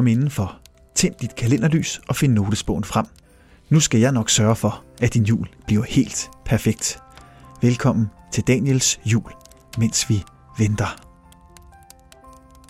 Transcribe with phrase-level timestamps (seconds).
[0.00, 0.60] Kom indenfor,
[0.94, 3.06] tænd dit kalenderlys og find notesbogen frem.
[3.70, 6.98] Nu skal jeg nok sørge for, at din jul bliver helt perfekt.
[7.62, 9.32] Velkommen til Daniels jul,
[9.78, 10.22] mens vi
[10.58, 10.96] venter.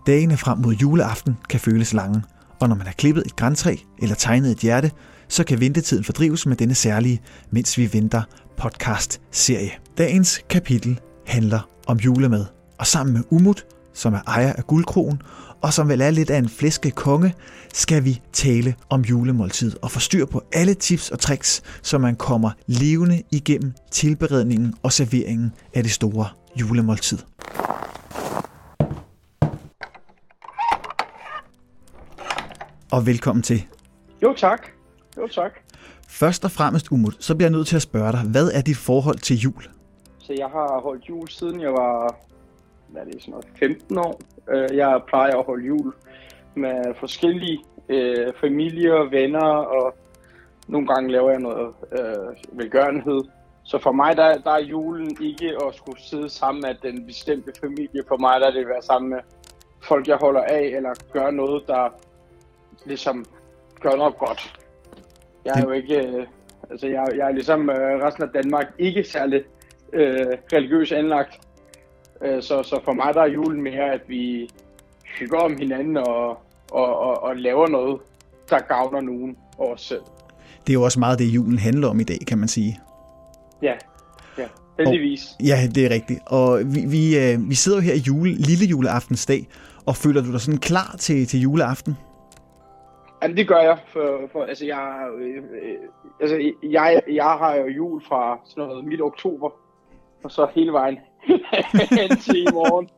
[0.07, 2.23] Dagene frem mod juleaften kan føles lange,
[2.61, 4.91] og når man har klippet et græntræ eller tegnet et hjerte,
[5.29, 8.23] så kan ventetiden fordrives med denne særlige Mens vi venter
[8.57, 9.73] podcast-serie.
[9.99, 12.47] Dagens kapitel handler om julemad,
[12.79, 15.23] og sammen med Umut, som er ejer af guldkrogen,
[15.63, 17.35] og som vel er lidt af en flæske konge,
[17.75, 22.17] skal vi tale om julemåltid og få styr på alle tips og tricks, så man
[22.17, 27.19] kommer levende igennem tilberedningen og serveringen af det store julemåltid.
[32.93, 33.67] Og velkommen til.
[34.23, 34.67] Jo tak.
[35.17, 35.53] Jo tak.
[36.09, 38.77] Først og fremmest, Umut, så bliver jeg nødt til at spørge dig, hvad er dit
[38.77, 39.63] forhold til jul?
[40.19, 42.17] Så jeg har holdt jul siden jeg var
[42.93, 44.21] hvad er det, sådan noget, 15 år.
[44.51, 45.93] Øh, jeg plejer at holde jul
[46.55, 49.95] med forskellige øh, familier, venner, og
[50.69, 53.21] nogle gange laver jeg noget øh, velgørenhed.
[53.65, 57.53] Så for mig, der, der er julen ikke at skulle sidde sammen med den bestemte
[57.61, 58.03] familie.
[58.09, 59.19] For mig, der er det at være sammen med
[59.83, 61.89] folk, jeg holder af, eller gøre noget, der
[62.87, 63.25] ligesom
[63.81, 64.61] gør noget godt.
[65.45, 66.27] Jeg er jo ikke, øh,
[66.71, 69.45] altså jeg, jeg er ligesom øh, resten af Danmark ikke særlig
[69.93, 71.41] øh, religiøs anlagt.
[72.25, 74.51] Øh, så, så for mig der er julen mere, at vi
[75.19, 76.29] hygger om hinanden og,
[76.71, 78.01] og, og, og laver noget,
[78.51, 80.03] der gavner nogen og os selv.
[80.67, 82.81] Det er jo også meget det, julen handler om i dag, kan man sige.
[83.63, 83.75] Ja,
[84.39, 84.47] ja,
[84.79, 85.21] heldigvis.
[85.41, 86.21] Og, ja, det er rigtigt.
[86.27, 89.47] Og vi, vi, øh, vi sidder jo her i jule, lille juleaftensdag,
[89.87, 91.97] og føler du dig sådan klar til, til juleaften?
[93.23, 95.77] Jamen, det gør jeg, for, for altså, jeg, øh, øh,
[96.21, 99.51] altså, jeg, jeg har jo jul fra sådan noget midt oktober,
[100.25, 100.99] og så hele vejen
[102.25, 102.89] til i morgen,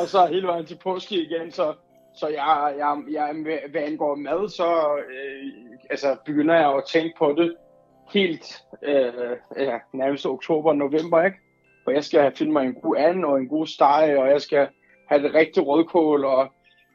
[0.00, 1.74] og så hele vejen til påske igen, så,
[2.16, 3.34] så jeg, jeg, jeg,
[3.70, 5.52] hvad angår mad, så øh,
[5.90, 7.56] altså, begynder jeg at tænke på det
[8.12, 11.38] helt øh, ja, nærmest oktober november, ikke?
[11.84, 14.68] For jeg skal finde mig en god and og en god steg, og jeg skal
[15.08, 16.48] have det rigtige rødkål, og,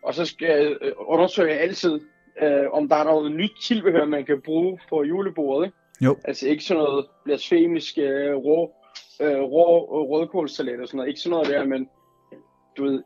[0.03, 1.99] og så skal jeg øh, undersøge altid,
[2.41, 5.65] øh, om der er noget nyt tilbehør, man kan bruge på julebordet.
[5.65, 5.77] Ikke?
[6.01, 6.15] Jo.
[6.25, 8.73] Altså ikke sådan noget blasfemisk øh, rå,
[9.19, 11.07] øh, rå rødkålsalat og sådan noget.
[11.07, 11.89] Ikke sådan noget der, men
[12.77, 13.03] du ved,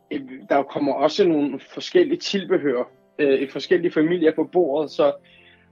[0.50, 2.84] der kommer også nogle forskellige tilbehør
[3.20, 5.14] øh, i forskellige familier på bordet, så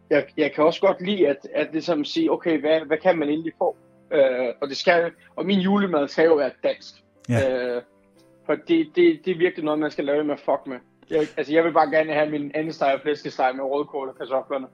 [0.10, 3.30] jeg, jeg kan også godt lide at, at ligesom sige, okay, hvad, hvad kan man
[3.30, 3.78] egentlig få?
[4.12, 6.96] Øh, og det skal og min julemad skal jo være dansk.
[7.30, 7.76] Ja.
[7.76, 7.82] Øh,
[8.46, 10.78] for det, det, det er virkelig noget, man skal lave med fuck med.
[11.10, 14.18] Jeg, altså, jeg vil bare gerne have min anden steg og flæskesteg med rødkål og
[14.18, 14.68] kartoflerne.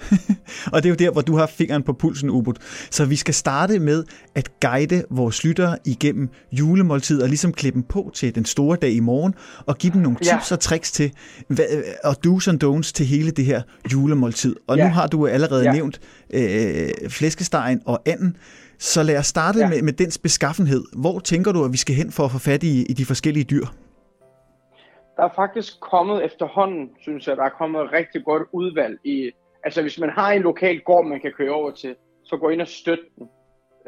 [0.72, 2.54] og det er jo der, hvor du har fingeren på pulsen, Ubud.
[2.90, 7.82] Så vi skal starte med at guide vores lyttere igennem julemåltid og ligesom klippe dem
[7.88, 9.34] på til den store dag i morgen
[9.66, 10.30] og give dem nogle Ja.
[10.30, 11.12] tips og tricks til
[11.48, 11.64] hvad,
[12.04, 13.62] og do's and don'ts til hele det her
[13.92, 14.56] julemåltid.
[14.68, 14.88] Og nu Ja.
[14.88, 15.72] har du allerede Ja.
[15.72, 16.00] nævnt
[16.34, 18.36] øh, flæskestegen og anden.
[18.78, 19.68] Så lad os starte Ja.
[19.68, 20.84] med, med dens beskaffenhed.
[20.96, 23.44] Hvor tænker du, at vi skal hen for at få fat i, i de forskellige
[23.44, 23.66] dyr?
[25.16, 29.30] Der er faktisk kommet efterhånden, synes jeg, der er kommet et rigtig godt udvalg i...
[29.66, 32.60] Altså, hvis man har en lokal gård, man kan køre over til, så gå ind
[32.60, 33.28] og støt den.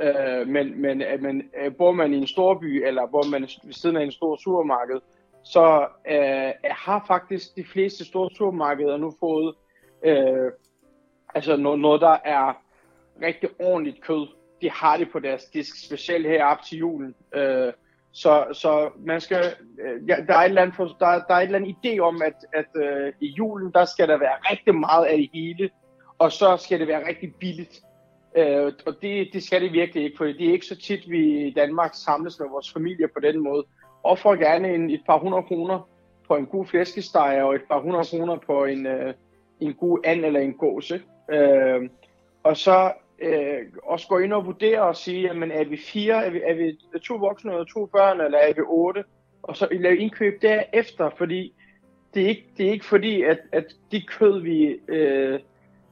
[0.01, 3.43] Øh, men men, at men øh, bor man i en stor by, eller bor man
[3.43, 5.01] ved siden af en stor supermarked,
[5.45, 9.55] så øh, har faktisk de fleste store supermarkeder nu fået
[10.05, 10.53] øh,
[11.35, 12.63] altså noget, noget, der er
[13.23, 14.29] rigtig ordentligt kød.
[14.61, 17.15] De har det på deres disk, specielt her op til julen.
[17.35, 17.73] Øh,
[18.13, 19.45] så, så man skal,
[19.83, 21.99] øh, ja, der, er et eller andet, for- der, der er et eller andet idé
[21.99, 25.71] om, at, at øh, i julen, der skal der være rigtig meget af det hele,
[26.19, 27.81] og så skal det være rigtig billigt.
[28.37, 31.47] Øh, og det, det skal det virkelig ikke, for det er ikke så tit, vi
[31.47, 33.65] i Danmark samles med vores familie på den måde.
[34.05, 35.89] Offer gerne en, et par hundrede kroner
[36.29, 39.15] på en god flæskesteg, og et par hundrede kroner på en, øh,
[39.61, 40.91] en god and eller en gås.
[40.91, 41.05] Ikke?
[41.31, 41.89] Øh,
[42.43, 42.93] og så
[43.23, 46.55] øh, også gå ind og vurdere og sige, jamen er vi fire, er vi, er
[46.55, 49.05] vi to voksne og to børn, eller er vi otte?
[49.43, 51.55] Og så lave indkøb derefter, fordi
[52.15, 55.41] det er ikke, det er ikke fordi, at, at de kød, vi øh,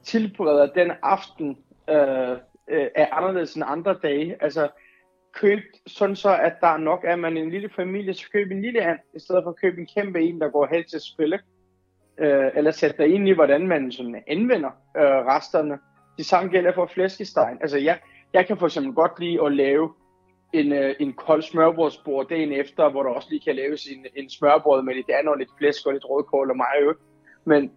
[0.03, 1.57] tilbereder den aften,
[1.89, 2.31] øh,
[2.67, 4.35] øh, er anderledes end andre dage.
[4.43, 4.69] Altså,
[5.33, 8.61] køb sådan så, at der er nok, at man en lille familie, så køb en
[8.61, 11.39] lille and, i stedet for at købe en kæmpe en, der går helt til spille.
[12.17, 15.79] Øh, eller sætte dig ind i, hvordan man sådan anvender øh, resterne.
[16.17, 17.57] Det samme gælder for flæskestegen.
[17.61, 17.97] Altså, jeg,
[18.33, 19.89] jeg kan for eksempel godt lide at lave
[20.53, 24.29] en, øh, en kold smørbrødsbord dagen efter, hvor der også lige kan laves en, en
[24.29, 26.93] smørbrød med lidt andet lidt flæsk og lidt rødkål og mayo.
[27.45, 27.71] Men,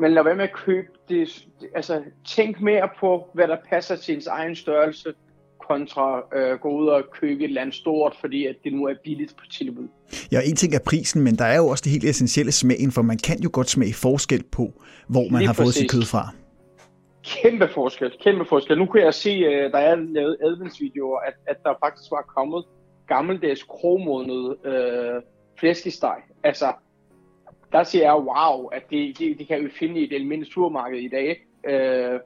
[0.00, 1.46] men lad være med at købe det.
[1.60, 2.02] det- Altså,
[2.36, 5.12] tænk mere på, hvad der passer til ens egen størrelse.
[5.68, 8.94] kontra øh, gå ud og købe et eller andet stort, fordi at det nu er
[9.04, 9.88] billigt på tilbud.
[10.32, 13.02] Ja, en ting er prisen, men der er jo også det helt essentielle smagen, for
[13.02, 16.28] man kan jo godt smage forskel på, hvor man Lige har fået sit kød fra.
[17.26, 18.78] Kæmpe forskel, kæmpe forskel.
[18.78, 22.64] Nu kan jeg se, øh, der er lavet adventsvideoer, at, at der faktisk var kommet
[23.08, 25.22] gammeldags krogmodnet øh,
[25.58, 26.16] flæskesteg.
[26.42, 26.72] Altså,
[27.72, 30.98] der siger jeg, wow, at det, det, det kan vi finde i et almindeligt supermarked
[30.98, 31.46] i dag.
[31.68, 32.20] Øh,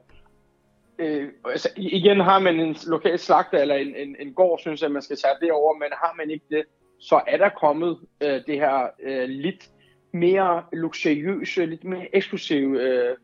[0.99, 4.87] øh, altså, igen har man en lokal slagter eller en, en, en gård, synes jeg,
[4.87, 6.63] at man skal tage det over, men har man ikke det,
[6.99, 9.69] så er der kommet øh, det her øh, lidt
[10.13, 13.15] mere luksuriøse, lidt mere eksklusive øh,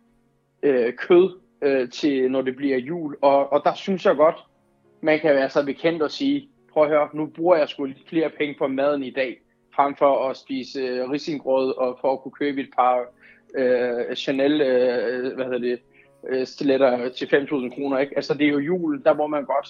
[0.64, 3.16] øh, kød øh, til, når det bliver jul.
[3.22, 4.36] Og, og der synes jeg godt,
[5.02, 8.10] man kan være så bekendt og sige, prøv at høre, nu bruger jeg sgu lidt
[8.10, 9.42] flere penge på maden i dag,
[9.76, 13.06] frem for at spise øh, risengrød og for at kunne købe et par
[13.56, 15.80] øh, Chanel, øh, hvad hedder det,
[16.30, 18.00] øh, stiletter til 5.000 kroner.
[18.00, 18.16] Ikke?
[18.16, 19.68] Altså det er jo jul, der må man godt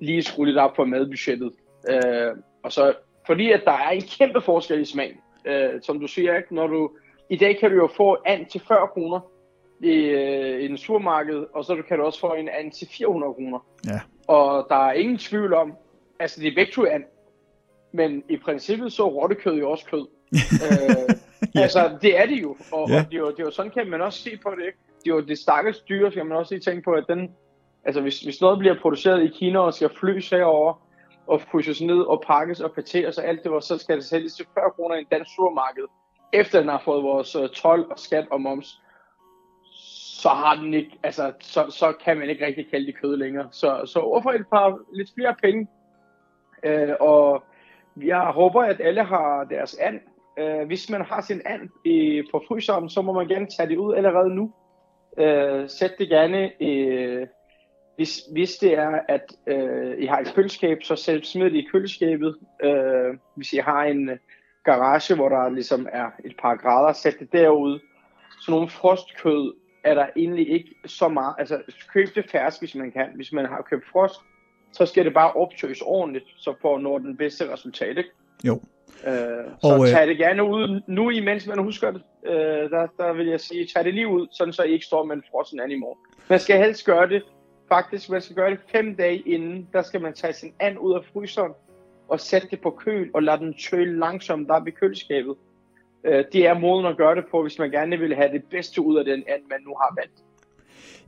[0.00, 1.52] lige skrue lidt op på madbudgettet.
[1.90, 2.32] Øh,
[2.62, 2.94] og så
[3.26, 5.16] fordi at der er en kæmpe forskel i smag.
[5.46, 6.54] Øh, som du siger, ikke?
[6.54, 6.90] Når du,
[7.30, 9.20] i dag kan du jo få and til 40 kroner
[9.90, 13.58] øh, i en supermarked, og så kan du også få en and til 400 kroner.
[13.86, 14.00] Ja.
[14.28, 15.72] Og der er ingen tvivl om,
[16.18, 17.04] altså det er and,
[17.92, 20.06] men i princippet så rottekød jo også kød.
[20.64, 21.16] øh,
[21.54, 21.60] ja.
[21.60, 22.98] Altså det er det jo, og, ja.
[22.98, 24.78] og det, er jo, det er jo sådan kan man også se på det, ikke?
[25.04, 27.30] Det er jo det stakkels dyr, skal man også lige tænke på, at den,
[27.84, 30.80] altså hvis, hvis noget bliver produceret i Kina og skal flys herover
[31.26, 34.34] og pushes ned og pakkes og pateres og alt det var, så skal det sælges
[34.34, 35.84] til 40 kroner i en dansk supermarked,
[36.32, 38.80] efter den har fået vores uh, 12 og skat og moms
[40.24, 43.48] så har den ikke, altså, så, så kan man ikke rigtig kalde det kød længere.
[43.50, 45.68] Så, så overfor et par lidt flere penge.
[46.62, 47.44] Øh, og
[47.96, 50.00] jeg håber, at alle har deres and.
[50.38, 53.76] Øh, hvis man har sin and i, på fryseren, så må man gerne tage det
[53.76, 54.52] ud allerede nu.
[55.18, 57.26] Øh, sæt det gerne øh,
[57.96, 61.68] hvis, hvis det er, at øh, I har et køleskab, så sæt, smid det i
[61.72, 62.36] køleskabet.
[62.64, 64.18] Øh, hvis I har en øh,
[64.64, 67.80] garage, hvor der ligesom er et par grader, sæt det derude.
[68.40, 72.92] Så nogle frostkød er der egentlig ikke så meget, altså køb det fersk, hvis man
[72.92, 73.06] kan.
[73.14, 74.20] Hvis man har købt frost,
[74.72, 78.10] så skal det bare optøjes ordentligt, så får når den bedste resultat, ikke?
[78.44, 78.60] Jo.
[79.06, 79.12] Øh,
[79.60, 82.02] så og, øh, tag det gerne ud nu, imens man husker det.
[82.26, 85.04] Øh, der, der vil jeg sige, tag det lige ud, sådan så I ikke står
[85.04, 85.98] med en frossen and i morgen.
[86.28, 87.22] Man skal helst gøre det,
[87.68, 90.94] faktisk, man skal gøre det fem dage inden, der skal man tage sin and ud
[90.94, 91.52] af fryseren,
[92.08, 95.36] og sætte det på køl, og lade den tøle langsomt op i køleskabet
[96.04, 98.80] øh, det er måden at gøre det på, hvis man gerne vil have det bedste
[98.82, 100.18] ud af den and, man nu har valgt.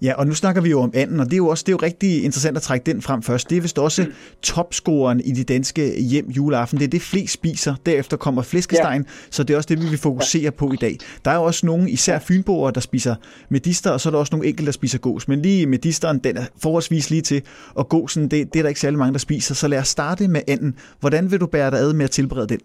[0.02, 1.76] Ja, og nu snakker vi jo om anden, og det er jo også det er
[1.80, 3.50] jo rigtig interessant at trække den frem først.
[3.50, 4.12] Det er vist også mm.
[4.42, 6.78] topscoren i de danske hjem juleaften.
[6.78, 7.74] Det er det, flest spiser.
[7.86, 9.10] Derefter kommer flæskestegen, ja.
[9.30, 10.50] så det er også det, vi vil fokusere ja.
[10.50, 10.96] på i dag.
[11.24, 13.14] Der er jo også nogle, især fynboere, der spiser
[13.48, 15.28] medister, og så er der også nogle enkelte, der spiser gås.
[15.28, 17.42] Men lige medisteren, den er forholdsvis lige til,
[17.74, 19.54] og gåsen, det, det er der ikke særlig mange, der spiser.
[19.54, 20.78] Så lad os starte med anden.
[21.00, 22.60] Hvordan vil du bære dig ad med at tilberede den?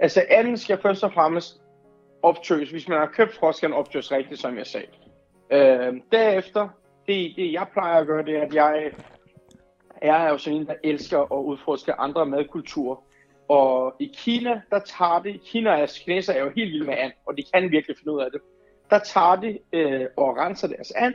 [0.00, 1.60] Altså, anden skal først og fremmest
[2.22, 2.70] optøs.
[2.70, 4.86] Hvis man har købt frost, skal den optøs rigtigt, som jeg sagde.
[5.52, 6.68] Øh, derefter,
[7.06, 8.92] det, det jeg plejer at gøre, det er, at jeg,
[10.02, 12.96] jeg er jo sådan en, der elsker at udforske andre madkulturer.
[13.48, 17.12] Og i Kina, der tager det, Kina er, kineser er jo helt vilde med and,
[17.26, 18.40] og de kan virkelig finde ud af det.
[18.90, 21.14] Der tager de øh, og renser deres and,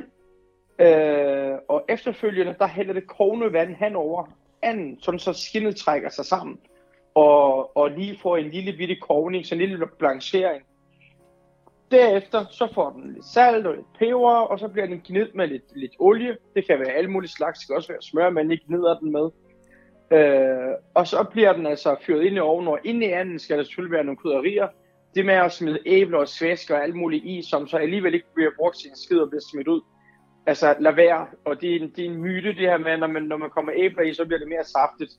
[0.79, 4.25] øh, og efterfølgende, der hælder det kogende vand henover
[4.61, 6.59] anden, sådan så skinnet trækker sig sammen
[7.15, 10.63] og, og lige får en lille bitte kogning, så en lille blanchering.
[11.91, 15.47] Derefter så får den lidt salt og lidt peber, og så bliver den gnidt med
[15.47, 16.37] lidt, lidt olie.
[16.55, 19.11] Det kan være alle mulige slags, det kan også være smør, man ikke gnider den
[19.11, 19.29] med.
[20.11, 23.57] Øh, og så bliver den altså fyret ind i ovnen, og ind i anden skal
[23.57, 24.67] der selvfølgelig være nogle krydderier.
[25.15, 28.33] Det med at smide æbler og svæsker og alt muligt i, som så alligevel ikke
[28.35, 29.81] bliver brugt til en skid og bliver smidt ud.
[30.47, 33.07] Altså lad være, og det er, en, det er en myte det her med, når
[33.07, 35.11] man, når man kommer æbler i, så bliver det mere saftigt.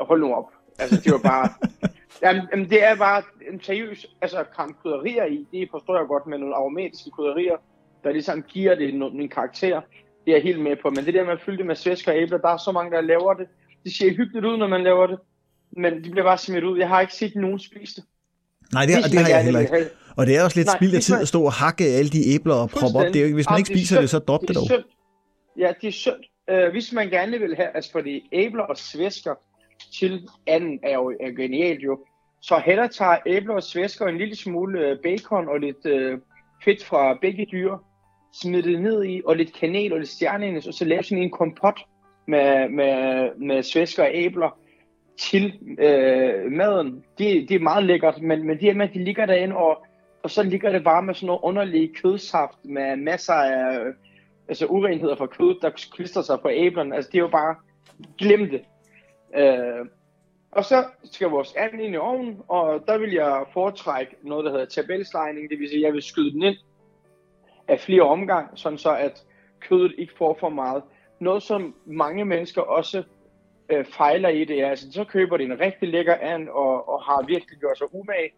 [0.00, 0.59] Hold nu op.
[0.80, 1.48] Altså, det var bare...
[2.22, 3.22] jamen, det er bare
[3.52, 5.46] en seriøs altså, kram krydderier i.
[5.52, 7.56] Det forstår jeg godt med nogle aromatiske krydderier,
[8.04, 9.80] der ligesom giver det en, en karakter.
[10.24, 10.90] Det er jeg helt med på.
[10.90, 12.90] Men det der med at fylde det med svæsker og æbler, der er så mange,
[12.90, 13.46] der laver det.
[13.84, 15.18] Det ser hyggeligt ud, når man laver det.
[15.76, 16.78] Men det bliver bare smidt ud.
[16.78, 18.04] Jeg har ikke set nogen spise det.
[18.72, 19.90] Nej, det, det, det har jeg heller ikke.
[20.16, 22.34] Og det er også lidt Nej, spild af tid at stå og hakke alle de
[22.34, 23.06] æbler og proppe op.
[23.14, 24.64] Det er jo, hvis man ikke spiser det, det så drop det, det dog.
[24.64, 24.84] Synd.
[25.58, 26.22] Ja, det er synd.
[26.52, 29.34] Uh, hvis man gerne vil have, altså fordi æbler og svæsker,
[29.92, 31.98] til anden er jo er genialt jo.
[32.40, 36.18] Så heller tager æbler og svæsker en lille smule øh, bacon og lidt øh,
[36.64, 37.76] fedt fra begge dyr,
[38.32, 41.30] smid det ned i, og lidt kanel og lidt stjernenis, og så lave sådan en
[41.30, 41.80] kompot
[42.26, 44.58] med, med, med svæsker og æbler
[45.18, 47.04] til øh, maden.
[47.18, 49.86] Det, det er meget lækkert, men, men det er med, at de ligger derinde, og,
[50.22, 53.94] og så ligger det bare med sådan noget underlig kødsaft med masser af øh,
[54.48, 56.96] altså urenheder fra kød, der klister sig på æblerne.
[56.96, 57.54] Altså det er jo bare,
[58.18, 58.60] glem det.
[59.34, 59.86] Øh,
[60.52, 64.50] og så skal vores and ind i ovnen, og der vil jeg foretrække noget, der
[64.50, 65.50] hedder tabelslejning.
[65.50, 66.56] Det vil sige, at jeg vil skyde den ind
[67.68, 69.24] af flere omgang, sådan så at
[69.60, 70.82] kødet ikke får for meget.
[71.20, 73.02] Noget, som mange mennesker også
[73.68, 77.02] øh, fejler i det, er, altså så køber de en rigtig lækker and, og, og
[77.02, 78.30] har virkelig gjort sig umage,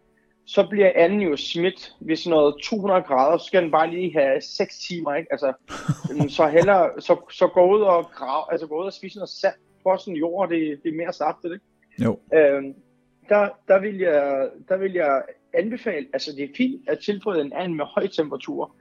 [0.45, 4.13] så bliver anden jo smidt ved sådan noget 200 grader, så skal den bare lige
[4.13, 5.31] have 6 timer, ikke?
[5.31, 5.53] Altså,
[6.37, 9.55] så heller, så, så gå ud og grav, altså gå ud og spise noget sand,
[9.83, 11.65] sådan jord, det, det er mere saftigt, ikke?
[12.03, 12.19] Jo.
[12.33, 12.73] Øhm,
[13.29, 15.23] der, der, vil jeg, der vil jeg
[15.53, 18.75] anbefale, altså det er fint at tilføje en anden med høj temperatur,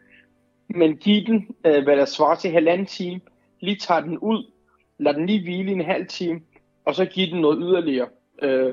[0.69, 3.21] men giv den, øh, hvad der svarer til halvanden time,
[3.61, 4.51] lige tager den ud,
[4.99, 6.41] lad den lige hvile i en halv time,
[6.85, 8.09] og så giv den noget yderligere.
[8.43, 8.73] Øh,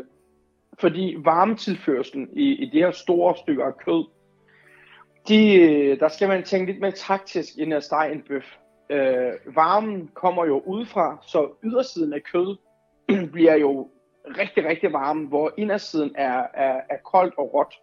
[0.79, 4.05] fordi varmetilførselen i, i det her store stykke af kød,
[5.27, 8.55] de, øh, der skal man tænke lidt mere taktisk, inden at stege en bøf.
[8.89, 12.57] Øh, varmen kommer jo udefra, så ydersiden af kød
[13.33, 13.89] bliver jo
[14.25, 17.73] rigtig, rigtig varm, hvor indersiden er, er, er koldt og råt.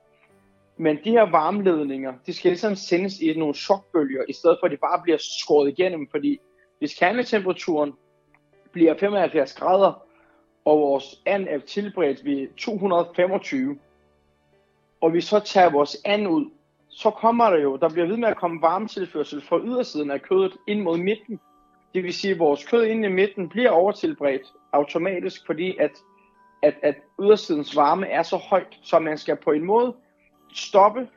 [0.76, 4.72] Men de her varmeledninger, de skal ligesom sendes i nogle chokbølger, i stedet for at
[4.72, 6.40] de bare bliver skåret igennem, fordi
[6.78, 7.92] hvis kernetemperaturen
[8.72, 10.06] bliver 75 grader,
[10.64, 13.78] og vores and er tilberedt ved 225,
[15.00, 16.50] og vi så tager vores and ud,
[16.96, 20.56] så kommer der jo, der bliver ved med at komme varmetilførsel fra ydersiden af kødet
[20.66, 21.40] ind mod midten.
[21.94, 25.90] Det vil sige, at vores kød inde i midten bliver overtilberedt automatisk, fordi at,
[26.62, 29.94] at, at ydersidens varme er så højt, så man skal på en måde
[30.54, 31.08] stoppe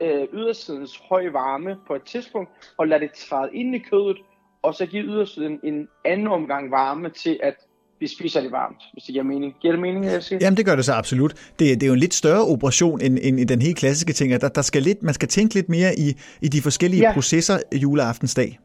[0.00, 4.16] øh, ydersidens høje varme på et tidspunkt, og lade det træde ind i kødet,
[4.62, 7.54] og så give ydersiden en anden omgang varme til, at
[8.00, 9.54] vi spiser det varmt, hvis det giver mening.
[9.60, 10.38] Giver det mening, jeg siger?
[10.42, 11.32] Jamen, det gør det så absolut.
[11.58, 14.40] Det, det er jo en lidt større operation end, end, end den helt klassiske ting.
[14.40, 17.12] Der, der skal lidt, man skal tænke lidt mere i, i de forskellige ja.
[17.12, 18.58] processer juleaftensdag.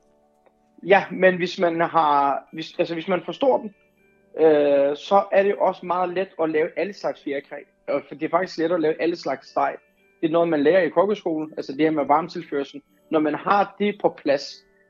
[0.88, 3.70] Ja, men hvis man har, hvis, altså hvis man forstår dem,
[4.46, 7.56] øh, så er det også meget let at lave alle slags fjerkræ.
[8.08, 9.76] For det er faktisk let at lave alle slags steg.
[10.22, 12.82] Det er noget, man lærer i kokkeskolen, altså det her med varmtilførsel.
[13.12, 14.44] Når man har det på plads,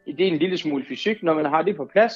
[0.06, 2.14] det er en lille smule fysik, når man har det på plads,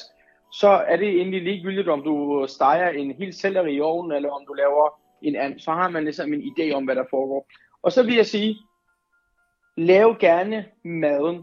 [0.60, 4.44] så er det egentlig ligegyldigt, om du steger en hel selleri i ovnen, eller om
[4.48, 5.58] du laver en and.
[5.58, 7.48] Så har man ligesom en idé om, hvad der foregår.
[7.82, 8.58] Og så vil jeg sige,
[9.76, 11.42] lav gerne maden,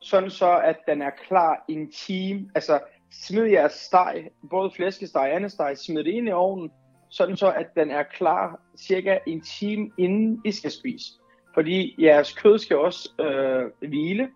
[0.00, 2.50] sådan så at den er klar i en time.
[2.54, 2.80] Altså
[3.12, 6.70] smid jeres steg, både flæskesteg og andet steg, smid det ind i ovnen,
[7.10, 11.12] sådan så at den er klar cirka en time inden I skal spise.
[11.54, 14.28] Fordi jeres kød skal også øh, hvile,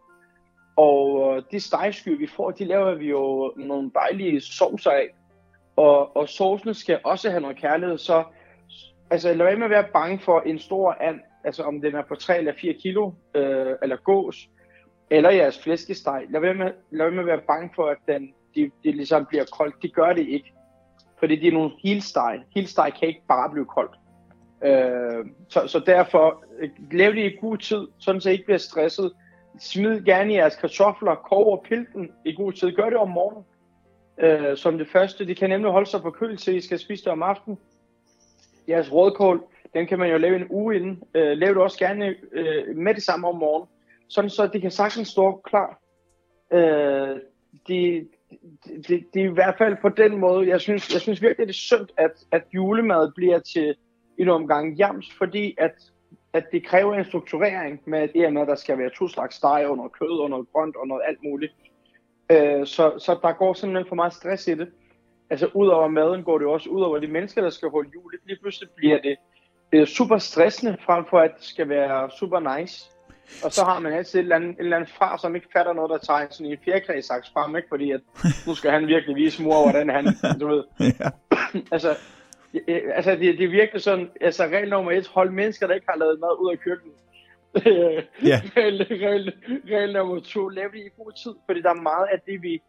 [0.79, 5.09] og øh, de stegsky, vi får, de laver vi jo nogle dejlige sovser af.
[5.77, 8.25] Og, og sovsene skal også have noget kærlighed, så
[9.11, 12.03] altså, lad være med at være bange for en stor and, altså om den er
[12.09, 14.49] på 3 eller 4 kilo, øh, eller gås,
[15.11, 16.27] eller jeres flæskesteg.
[16.31, 19.27] Lad være med, lad være med at være bange for, at den, de, de ligesom
[19.27, 19.83] bliver koldt.
[19.83, 20.53] Det gør det ikke.
[21.19, 22.41] Fordi det er nogle hilsteg.
[22.55, 23.93] Hilsteg kan ikke bare blive koldt.
[24.65, 28.59] Øh, så, så derfor, øh, lav det i god tid, sådan så I ikke bliver
[28.59, 29.13] stresset.
[29.61, 32.73] Smid gerne jeres kartofler, kog og pilten i god tid.
[32.73, 33.45] Gør det om morgenen.
[34.21, 35.27] Øh, som det første.
[35.27, 37.59] Det kan nemlig holde sig på køl til, I skal spise det om aftenen.
[38.69, 41.03] Jeres rødkål, den kan man jo lave en uge inden.
[41.15, 43.69] Øh, lav det også gerne øh, med det samme om morgenen.
[44.09, 45.81] Sådan så det kan sagtens stå klar.
[46.53, 47.17] Øh,
[47.69, 48.09] det,
[48.89, 51.53] det, det, er i hvert fald på den måde, jeg synes, jeg synes virkelig, det
[51.53, 53.75] er synd, at, at julemad bliver til
[54.19, 55.93] en omgang jams, fordi at,
[56.33, 59.37] at det kræver en strukturering med det her med, at der skal være to slags
[59.37, 61.53] steg og noget kød og noget grønt og noget alt muligt.
[62.31, 64.69] Øh, så, så der går simpelthen for meget stress i det.
[65.31, 68.13] Altså ud over maden går det også ud over de mennesker, der skal holde jul.
[68.25, 69.17] Lige pludselig bliver det,
[69.73, 72.91] det er super stressende, frem for at det skal være super nice.
[73.45, 75.73] Og så har man altid et eller andet, en eller anden far, som ikke fatter
[75.73, 77.69] noget, der tager sådan en fjerkræsaks frem, ikke?
[77.69, 78.01] Fordi at,
[78.47, 80.05] nu skal han virkelig vise mor, hvordan han,
[80.41, 80.65] du ved.
[81.01, 81.11] ja.
[81.73, 81.97] altså,
[82.95, 86.21] altså det, det virkelig sådan, altså regel nummer et, hold mennesker, der ikke har lavet
[86.21, 86.95] mad ud af køkkenet.
[88.31, 88.41] ja.
[88.57, 89.33] regel, regel,
[89.71, 92.63] regel nummer to, lav det i god tid, fordi der er meget af det, vi...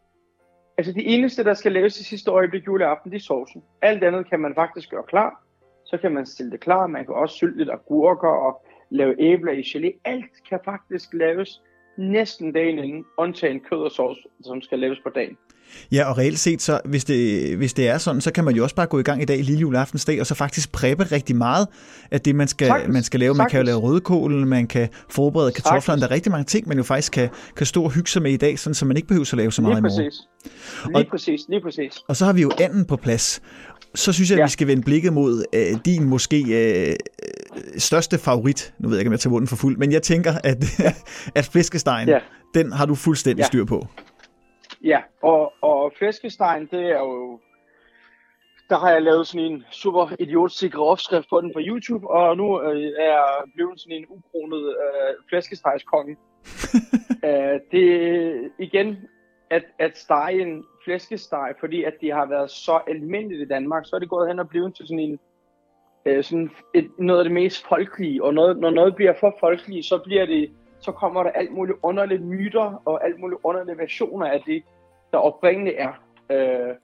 [0.78, 3.62] Altså det eneste, der skal laves i sidste øjeblik juleaften, det er sovsen.
[3.82, 5.42] Alt andet kan man faktisk gøre klar.
[5.84, 6.86] Så kan man stille det klar.
[6.86, 10.00] Man kan også sylte lidt agurker og lave æbler i gelé.
[10.04, 11.62] Alt kan faktisk laves
[12.00, 15.36] næsten dagen inden, undtagen kød og sovs, som skal laves på dagen.
[15.92, 18.62] Ja, og reelt set, så hvis det, hvis det er sådan, så kan man jo
[18.62, 21.68] også bare gå i gang i dag, lille juleaftensdag, og så faktisk præppe rigtig meget
[22.10, 23.34] af det, man skal, sagtens, man skal lave.
[23.34, 23.50] Man sagtens.
[23.50, 26.82] kan jo lave rødkålen, man kan forberede kartoflerne, der er rigtig mange ting, man jo
[26.82, 29.28] faktisk kan, kan stå og hygge sig med i dag, sådan, så man ikke behøver
[29.32, 29.98] at lave så meget lige præcis.
[29.98, 30.02] i
[30.84, 30.96] morgen.
[30.96, 31.92] Lige og, præcis, lige præcis.
[32.08, 33.42] Og så har vi jo anden på plads.
[33.94, 34.42] Så synes jeg, ja.
[34.42, 36.96] at vi skal vende blikket mod øh, din måske øh,
[37.78, 38.74] største favorit.
[38.78, 40.92] Nu ved jeg ikke, om jeg tager munden for fuld, men jeg tænker, at, ja.
[41.40, 42.20] at fiskestegen, ja.
[42.54, 43.46] den har du fuldstændig ja.
[43.46, 43.86] styr på.
[44.84, 47.40] Ja, og, og flæskestegen, det er jo...
[48.70, 52.62] Der har jeg lavet sådan en super idiotsikker opskrift på den på YouTube, og nu
[52.62, 56.16] øh, er jeg blevet sådan en ukronet øh, flæskestegskonge.
[57.28, 58.96] øh, det igen,
[59.50, 63.96] at, at stege en flæskesteg, fordi at de har været så almindeligt i Danmark, så
[63.96, 65.18] er det gået hen og blevet til sådan en
[66.04, 69.86] øh, sådan et, noget af det mest folkelige, og noget, når noget bliver for folkeligt,
[69.86, 74.26] så bliver det, så kommer der alt muligt underlige myter og alt muligt underlige versioner
[74.26, 74.62] af det,
[75.12, 75.92] der oprindeligt er.
[76.30, 76.74] Øh,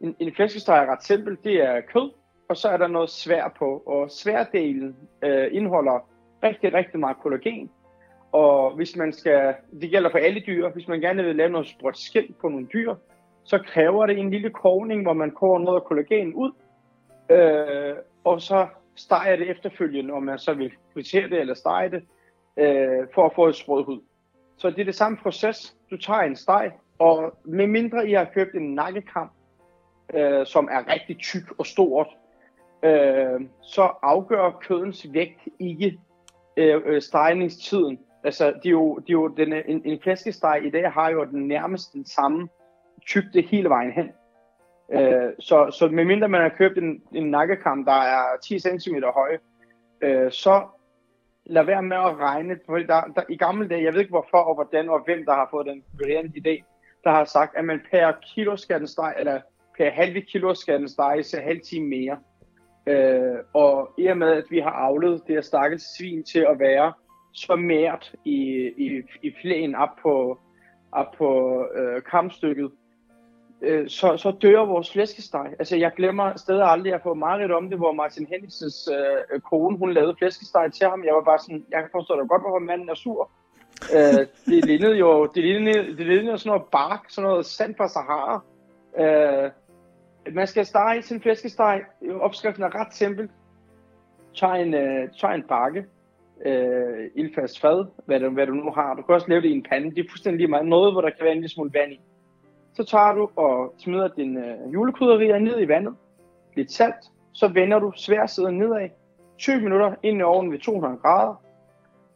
[0.00, 2.10] en, en flæskesteg er ret simpel, det er kød,
[2.48, 6.08] og så er der noget svær på, og sværdelen øh, indeholder
[6.42, 7.70] rigtig, rigtig meget kollagen,
[8.32, 11.68] og hvis man skal, det gælder for alle dyr, hvis man gerne vil lave noget
[11.68, 12.94] sprødt skilt på nogle dyr,
[13.48, 16.52] så kræver det en lille kogning, hvor man koger noget af kollagen ud,
[17.30, 22.02] øh, og så steger det efterfølgende, om man så vil fritere det eller stege det,
[22.56, 24.00] øh, for at få et sprød hud.
[24.56, 25.76] Så det er det samme proces.
[25.90, 29.30] Du tager en steg, og med mindre I har købt en nakkekam,
[30.14, 32.08] øh, som er rigtig tyk og stort,
[32.82, 36.00] øh, så afgør kødens vægt ikke
[36.56, 37.98] øh, øh stegningstiden.
[38.24, 41.24] Altså, det er jo, det er jo den, en, en flæskesteg i dag har jo
[41.24, 42.48] den nærmest den samme
[43.08, 44.10] tykte hele vejen hen.
[44.92, 49.38] Øh, så, så medmindre man har købt en, en nakkekam, der er 10 cm høj,
[50.02, 50.66] øh, så
[51.46, 52.58] lad være med at regne.
[52.66, 55.34] For der, der, I gamle dage, jeg ved ikke hvorfor og hvordan og hvem, der
[55.34, 56.64] har fået den variant idé,
[57.04, 59.40] der har sagt, at man per kilo skal den steg, eller
[59.76, 62.18] per halve kilo skal den stege så halv time mere.
[62.86, 66.58] Øh, og i og med, at vi har avlet det her stakkels svin til at
[66.58, 66.92] være
[67.34, 70.40] så mært i, i, i flæen op på,
[70.92, 72.70] op på øh, kampstykket,
[73.62, 75.46] øh, så, så dør vores flæskesteg.
[75.58, 79.78] Altså, jeg glemmer stadig aldrig, at få meget om det, hvor Martin Henningsens øh, kone,
[79.78, 81.04] hun lavede flæskesteg til ham.
[81.04, 83.30] Jeg var bare sådan, jeg kan forstå da godt, hvorfor manden er sur.
[83.94, 87.88] øh, det lignede jo, det lignede, det lignede sådan noget bark, sådan noget sand fra
[87.88, 88.40] Sahara.
[88.98, 89.50] Øh,
[90.34, 91.80] man skal stege sin flæskesteg.
[92.20, 93.28] Opskriften er ret simpel.
[94.34, 95.84] Tag en, øh, tag en bakke,
[96.46, 98.94] øh, ildfast fad, hvad du, hvad du nu har.
[98.94, 99.90] Du kan også lave det i en pande.
[99.90, 100.66] Det er fuldstændig lige meget.
[100.66, 102.00] Noget, hvor der kan være en lille smule vand i.
[102.78, 105.94] Så tager du og smider din øh, julekrydderier ned i vandet.
[106.56, 107.04] Lidt salt.
[107.32, 108.88] Så vender du sværsiden nedad.
[109.38, 111.34] 20 minutter ind i ovnen ved 200 grader.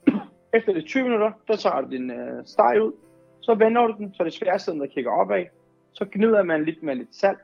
[0.57, 2.93] Efter de 20 minutter, så tager du din øh, steg ud.
[3.41, 5.45] Så vender du den, så er det sværsiden, der kigger opad.
[5.93, 7.39] Så gnider man lidt med lidt salt.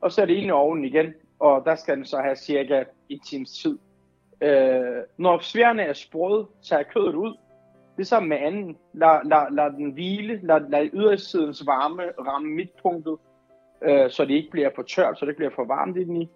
[0.00, 1.14] Og så er det ind i ovnen igen.
[1.38, 3.78] Og der skal den så have cirka en times tid.
[4.40, 7.36] Øh, når sværene er sprøde, tager kødet ud.
[7.96, 8.76] Ligesom med anden.
[8.92, 10.40] Lad, lad, lad den hvile.
[10.42, 13.16] Lad, lad ydersidens varme ramme midtpunktet.
[13.82, 16.22] Øh, så det ikke bliver for tørt, så det ikke bliver for varmt i den
[16.22, 16.28] i.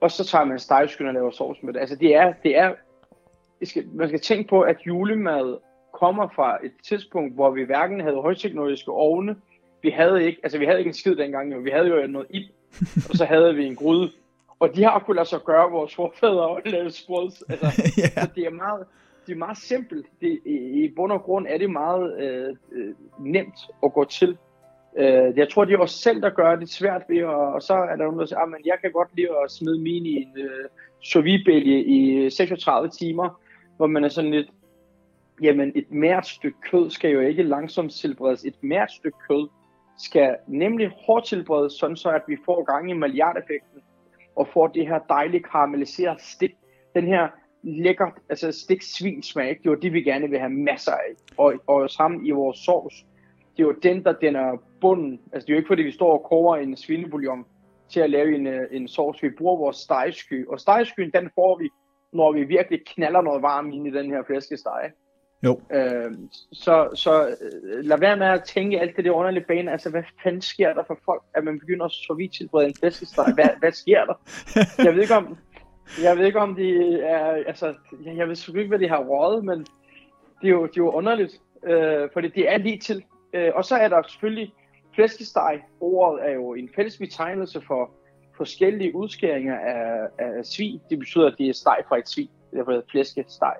[0.00, 1.80] Og så tager man stegeskyld og laver sovs med det.
[1.80, 2.74] Altså det er, det er
[3.64, 5.56] skal, man skal tænke på, at julemad
[5.92, 9.36] kommer fra et tidspunkt, hvor vi hverken havde højteknologiske ovne,
[9.82, 11.58] vi havde ikke, altså vi havde ikke en skid dengang, jo.
[11.58, 12.48] vi havde jo noget ild,
[13.10, 14.10] og så havde vi en gryde,
[14.58, 17.44] og de har kunnet lade sig gøre vores forfædre og lave sprød.
[17.48, 17.66] Altså,
[18.00, 18.10] yeah.
[18.10, 18.86] Så det er meget,
[19.26, 20.06] det er meget simpelt.
[20.20, 24.38] Det, i, I bund og grund er det meget øh, øh, nemt at gå til.
[24.96, 27.74] Øh, jeg tror, det er os selv, der gør det svært ved, og, og så
[27.74, 30.14] er der nogen, der siger, ah, at jeg kan godt lide at smide min i
[30.14, 30.68] en øh,
[31.00, 33.40] sovibælge i øh, 36 timer,
[33.76, 34.48] hvor man er sådan lidt,
[35.42, 38.44] jamen et mært stykke kød skal jo ikke langsomt tilberedes.
[38.44, 39.48] Et mært stykke kød
[39.98, 43.80] skal nemlig hårdt tilberedes, sådan så at vi får gang i milliardeffekten,
[44.36, 46.54] og får det her dejlige karamelliserede stik,
[46.94, 47.28] den her
[47.62, 51.54] lækker, altså stik svinsmag, det er jo det, vi gerne vil have masser af, og,
[51.66, 52.94] og sammen i vores sovs,
[53.56, 55.92] det er jo den, der den er bunden, altså det er jo ikke fordi, vi
[55.92, 57.44] står og koger en svinebouillon
[57.88, 61.58] til at lave en, øh, en sovs, vi bruger vores stegesky, og stegeskyen, den får
[61.58, 61.68] vi,
[62.12, 64.90] når vi virkelig knaller noget varmt ind i den her flæskesteg.
[65.44, 65.60] Jo.
[65.72, 66.12] Øh,
[66.52, 69.72] så så øh, lad være med at tænke alt det der underlige bane.
[69.72, 73.34] Altså, hvad fanden sker der for folk, at man begynder at tilberede en flæskesteg?
[73.34, 74.14] Hvad, hvad sker der?
[74.84, 75.38] Jeg ved ikke om,
[76.02, 79.44] jeg ved ikke om de er, altså, jeg ved sgu ikke, hvad de har rådet,
[79.44, 79.58] men
[80.42, 83.04] det er jo, det er jo underligt, øh, fordi det er lige til.
[83.32, 84.54] Øh, og så er der selvfølgelig
[84.94, 85.62] flæskesteg.
[85.80, 87.90] Ordet er jo en fælles betegnelse for
[88.36, 90.80] forskellige udskæringer af, af svin.
[90.90, 92.30] Det betyder, at det er steg fra et svin.
[92.50, 93.54] Det hedder flæskesteg.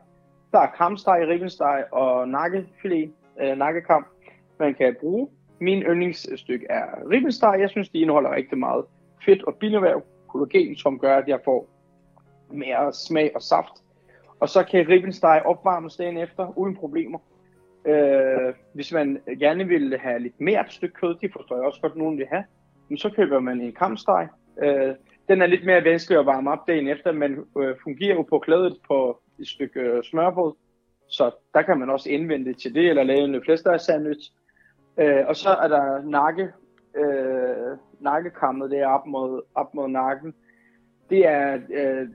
[0.52, 4.06] Der er kamsteg, ribbensteg og nakkefilet, øh, nakkekam,
[4.58, 5.28] man kan bruge.
[5.60, 7.56] Min yndlingsstykke er ribbensteg.
[7.60, 8.84] Jeg synes, de indeholder rigtig meget
[9.24, 11.68] fedt og bindevæv, kollagen, som gør, at jeg får
[12.52, 13.72] mere smag og saft.
[14.40, 17.18] Og så kan ribbensteg opvarmes dagen efter, uden problemer.
[17.86, 21.80] Øh, hvis man gerne vil have lidt mere et stykke kød, det forstår jeg også
[21.80, 22.44] godt, nogen vil have,
[22.88, 24.28] men så køber man en kamsteg.
[24.62, 24.94] Øh,
[25.28, 28.38] den er lidt mere vanskelig at varme op dagen efter, men øh, fungerer jo på
[28.38, 30.54] klædet på et stykke øh, smørbrød.
[31.08, 34.32] Så der kan man også indvende det til det, eller lave en flæskesteg sandwich.
[34.98, 36.48] Øh, og så er der nakke,
[36.96, 40.34] øh, nakkekammet der op mod, op mod nakken.
[41.12, 42.08] Det er øh,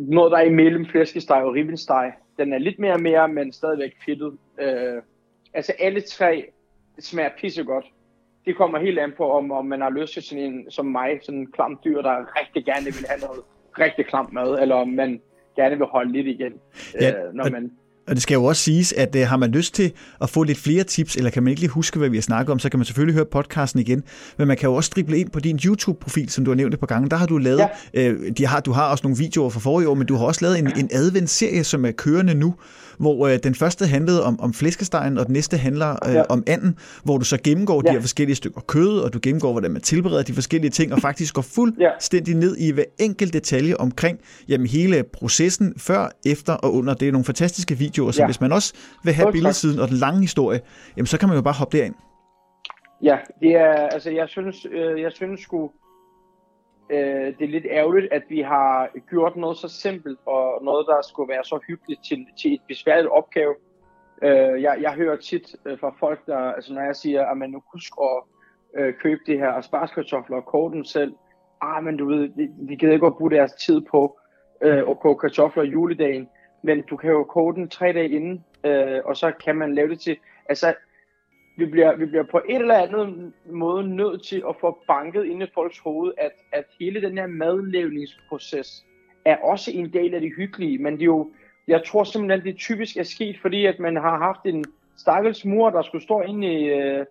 [0.00, 2.12] noget, der er imellem flæskesteg og ribbensteg.
[2.38, 4.32] Den er lidt mere og mere, men stadigvæk fedtet.
[4.60, 5.02] Øh,
[5.54, 6.50] altså alle tre
[6.98, 7.86] smager pissegodt.
[8.46, 11.20] Det kommer helt an på, om, om man har lyst til sådan en, som mig,
[11.22, 13.40] sådan en klam dyr, der rigtig gerne vil have noget
[13.78, 15.20] rigtig klam mad, eller om man
[15.56, 16.52] gerne vil holde lidt igen,
[17.00, 17.72] ja, øh, når man
[18.10, 20.58] og det skal jo også siges, at uh, har man lyst til at få lidt
[20.58, 22.78] flere tips, eller kan man ikke lige huske, hvad vi har snakket om, så kan
[22.78, 24.02] man selvfølgelig høre podcasten igen.
[24.38, 26.80] Men man kan jo også drible ind på din YouTube-profil, som du har nævnt et
[26.80, 27.10] par gange.
[27.10, 28.12] Der har du lavet, ja.
[28.12, 30.44] uh, de har, du har også nogle videoer fra forrige år, men du har også
[30.44, 32.54] lavet en, en adventsserie, som er kørende nu,
[33.00, 36.22] hvor øh, den første handlede om, om flæskestegen, og den næste handler øh, ja.
[36.28, 37.88] om anden, hvor du så gennemgår ja.
[37.88, 41.00] de her forskellige stykker kød, og du gennemgår, hvordan man tilbereder de forskellige ting, og
[41.08, 44.18] faktisk går fuldstændig ned i hver enkelt detalje omkring
[44.48, 46.94] jamen, hele processen, før, efter og under.
[46.94, 48.26] Det er nogle fantastiske videoer, så ja.
[48.26, 50.60] hvis man også vil have billedsiden og den lange historie,
[50.96, 51.94] jamen, så kan man jo bare hoppe derind.
[53.02, 55.70] Ja, det er, altså jeg synes, øh, jeg synes sgu,
[56.90, 60.98] øh, det er lidt ærgerligt, at vi har gjort noget så simpelt, og noget, der
[61.02, 63.54] skulle være så hyggeligt til, til et besværligt opgave.
[64.22, 67.50] Øh, jeg, jeg hører tit øh, fra folk, der, altså når jeg siger, at man
[67.50, 68.22] nu husk at
[68.78, 71.14] øh, købe det her aspargeskartofler og koge dem selv.
[71.60, 72.28] Ah, men du ved,
[72.68, 74.18] vi, gider ikke at bruge deres tid på
[74.62, 76.28] øh, at koge kartofler i juledagen,
[76.62, 79.88] men du kan jo kode den tre dage inden, øh, og så kan man lave
[79.88, 80.16] det til,
[80.48, 80.74] altså
[81.56, 85.42] vi bliver, vi bliver på et eller andet måde nødt til at få banket ind
[85.42, 88.84] i folks hoved, at, at hele den her madlavningsproces
[89.24, 91.30] er også en del af det hyggelige, men det er jo,
[91.68, 94.64] jeg tror simpelthen, det typisk er sket, fordi at man har haft en
[94.96, 97.06] stakkels mor, der skulle stå inde i, øh,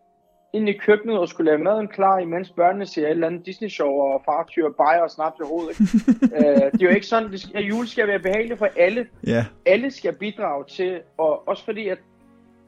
[0.53, 3.89] inde i køkkenet og skulle lave maden klar, imens børnene ser et eller andet Disney-show,
[3.89, 5.79] og far tyrer bajer og snaps i hovedet.
[5.79, 9.07] uh, det er jo ikke sådan, at jul skal være behageligt for alle.
[9.27, 9.45] Yeah.
[9.65, 11.97] Alle skal bidrage til, og også fordi, at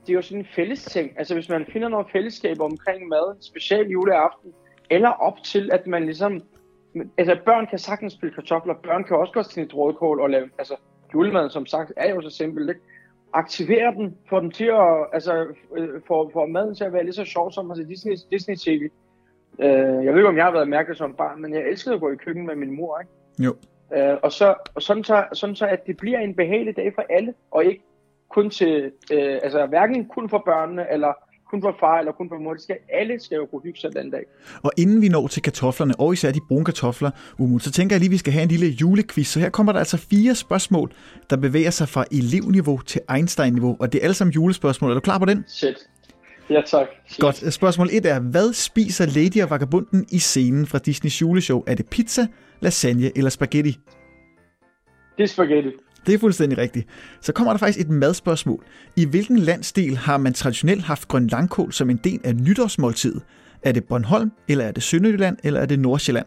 [0.01, 1.11] det er jo sådan en fælles ting.
[1.17, 4.53] Altså hvis man finder noget fællesskab omkring mad, specielt juleaften,
[4.89, 6.41] eller op til, at man ligesom...
[7.17, 10.49] Altså børn kan sagtens spille kartofler, børn kan også godt snit rødkål og lave...
[10.57, 10.75] Altså
[11.13, 12.81] julemaden som sagt er jo så simpelt, ikke?
[13.33, 15.07] Aktivere den, få dem til at...
[15.13, 15.47] Altså
[16.07, 18.89] få, få maden til at være lige så sjov som altså Disney, Disney TV.
[19.53, 19.65] Uh,
[20.05, 22.11] jeg ved ikke, om jeg har været mærket som barn, men jeg elskede at gå
[22.11, 23.11] i køkken med min mor, ikke?
[23.39, 23.55] Jo.
[23.89, 27.05] Uh, og så, og sådan, så, sådan så, at det bliver en behagelig dag for
[27.09, 27.83] alle, og ikke
[28.31, 31.13] kun til, øh, altså hverken kun for børnene, eller
[31.51, 32.53] kun for far, eller kun for mor.
[32.53, 34.23] Det skal, alle skal jo kunne hygge sig den dag.
[34.63, 37.99] Og inden vi når til kartoflerne, og især de brune kartofler, Umut, så tænker jeg
[37.99, 39.27] lige, at vi skal have en lille julequiz.
[39.27, 40.91] Så her kommer der altså fire spørgsmål,
[41.29, 44.89] der bevæger sig fra elevniveau til Einstein-niveau, og det er alle sammen julespørgsmål.
[44.91, 45.43] Er du klar på den?
[45.47, 45.77] Shit.
[46.49, 46.87] Ja, tak.
[47.07, 47.19] Shit.
[47.19, 47.53] Godt.
[47.53, 51.63] Spørgsmål 1 er, hvad spiser Lady og Vagabunden i scenen fra Disneys juleshow?
[51.67, 52.27] Er det pizza,
[52.59, 53.77] lasagne eller spaghetti?
[55.17, 55.69] Det er spaghetti.
[56.05, 56.87] Det er fuldstændig rigtigt.
[57.21, 58.63] Så kommer der faktisk et madspørgsmål.
[58.95, 63.21] I hvilken landsdel har man traditionelt haft grøn langkål som en del af nytårsmåltidet?
[63.63, 66.25] Er det Bornholm, eller er det Sønderjylland, eller er det Nordsjælland?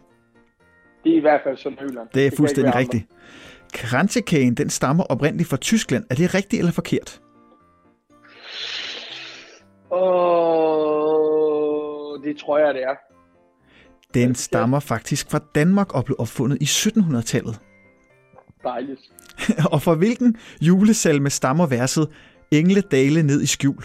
[1.04, 2.08] Det er i hvert fald Sønderjylland.
[2.14, 3.06] Det er det fuldstændig rigtigt.
[3.72, 6.04] Kransekagen, den stammer oprindeligt fra Tyskland.
[6.10, 7.20] Er det rigtigt eller forkert?
[9.90, 10.00] Åh,
[12.12, 12.94] oh, det tror jeg, det er.
[14.14, 17.60] Den stammer faktisk fra Danmark og blev opfundet i 1700-tallet.
[18.62, 19.00] Dejligt.
[19.72, 22.08] og fra hvilken julesalme stammer verset
[22.52, 23.84] Engle dale ned i skjul?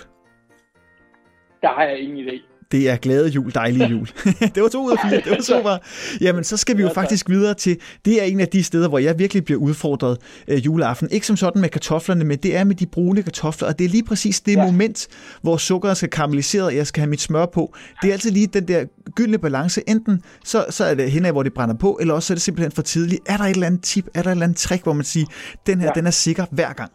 [1.62, 2.48] Der har jeg ingen idé.
[2.71, 4.08] Det er glade jul, dejlige jul.
[4.55, 5.77] det var to ud af fire, det var super.
[6.21, 8.99] Jamen, så skal vi jo faktisk videre til, det er en af de steder, hvor
[8.99, 11.10] jeg virkelig bliver udfordret øh, juleaften.
[11.12, 13.89] Ikke som sådan med kartoflerne, men det er med de brune kartofler, og det er
[13.89, 14.65] lige præcis det ja.
[14.65, 15.08] moment,
[15.41, 17.73] hvor sukkeret skal karamellisere, og jeg skal have mit smør på.
[18.01, 19.89] Det er altid lige den der gyldne balance.
[19.89, 22.41] Enten så, så er det henad, hvor det brænder på, eller også så er det
[22.41, 23.21] simpelthen for tidligt.
[23.29, 25.25] Er der et eller andet tip, er der et eller andet trick, hvor man siger,
[25.67, 25.91] den her, ja.
[25.95, 26.91] den er sikker hver gang?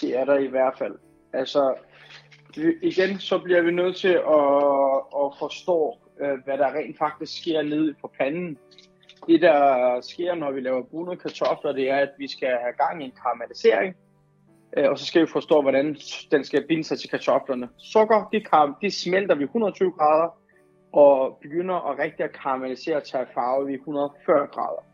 [0.00, 0.92] Det er der i hvert fald.
[1.32, 1.74] Altså,
[2.82, 7.62] igen, så bliver vi nødt til at, at forstå, øh, hvad der rent faktisk sker
[7.62, 8.58] nede på panden.
[9.26, 13.02] Det, der sker, når vi laver brune kartofler, det er, at vi skal have gang
[13.02, 13.96] i en karamellisering.
[14.76, 15.96] Øh, og så skal vi forstå, hvordan
[16.30, 17.68] den skal binde sig til kartoflerne.
[17.78, 20.38] Sukker, det, kar- det smelter vi 120 grader,
[20.92, 24.84] og begynder at rigtig at karamellisere og tage farve ved 140 grader.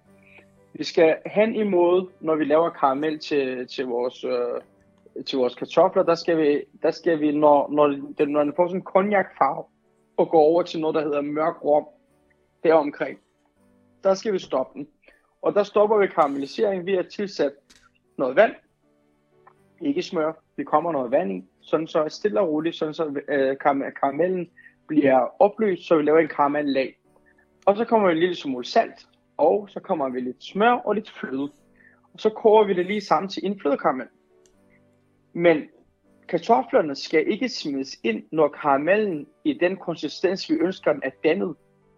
[0.74, 4.60] Vi skal hen imod, når vi laver karamel til, til vores øh,
[5.26, 7.86] til vores kartofler, der skal vi, der skal vi når, når,
[8.18, 9.64] den, når den får sådan en cognac-farve,
[10.16, 11.86] og gå over til noget, der hedder mørk rom,
[12.62, 13.18] deromkring,
[14.04, 14.88] der skal vi stoppe den.
[15.42, 17.56] Og der stopper vi karamelliseringen ved at tilsætte
[18.18, 18.52] noget vand,
[19.80, 23.56] ikke smør, vi kommer noget vand i, sådan så stille og roligt, sådan så øh,
[24.00, 24.50] karamellen
[24.88, 26.98] bliver opløst, så vi laver en karamellag.
[27.66, 30.94] Og så kommer vi en lille smule salt, og så kommer vi lidt smør og
[30.94, 31.50] lidt fløde.
[32.12, 34.06] Og så koger vi det lige sammen til en flødekaramel.
[35.32, 35.62] Men
[36.28, 41.56] kartoflerne skal ikke smides ind, når karamellen i den konsistens, vi ønsker den er dannet.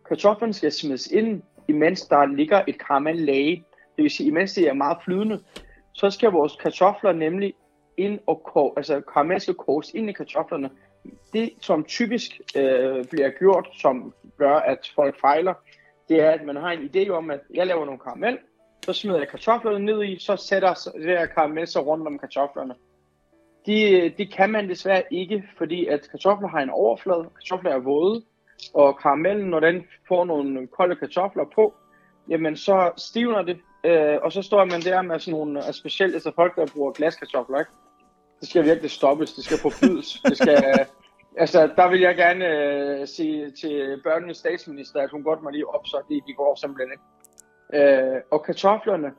[0.08, 3.64] Kartoflerne skal smides ind, imens der ligger et karamellag.
[3.96, 5.40] Det vil sige, imens det er meget flydende,
[5.92, 7.54] så skal vores kartofler nemlig
[7.96, 10.70] ind og koge, altså karamel skal koges ind i kartoflerne.
[11.32, 15.54] Det, som typisk øh, bliver gjort, som gør, at folk fejler,
[16.08, 18.38] det er, at man har en idé om, at jeg laver nogle karamel,
[18.84, 22.74] så smider jeg kartoflerne ned i, så sætter det der karamel sig rundt om kartoflerne.
[23.66, 28.22] De, de kan man desværre ikke, fordi at kartofler har en overflade, kartofler er våde,
[28.74, 31.74] og karamellen, når den får nogle kolde kartofler på,
[32.28, 36.14] jamen så stivner det, øh, og så står man der med sådan nogle, altså specielt
[36.14, 37.70] altså folk, der bruger glaskartofler, ikke?
[38.40, 40.64] Det skal virkelig stoppes, det skal forbydes, det skal,
[41.42, 45.68] altså der vil jeg gerne øh, sige til børnenes statsminister, at hun godt må lige
[45.68, 47.04] op, så de, de går simpelthen ikke.
[47.74, 49.12] Øh, og kartoflerne,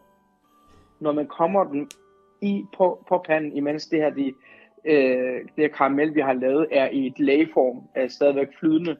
[0.99, 1.89] når man kommer den
[2.41, 4.34] i på, på panden, imens det her, de,
[4.86, 8.97] øh, det her karamel, vi har lavet, er i et lageform, er stadigvæk flydende,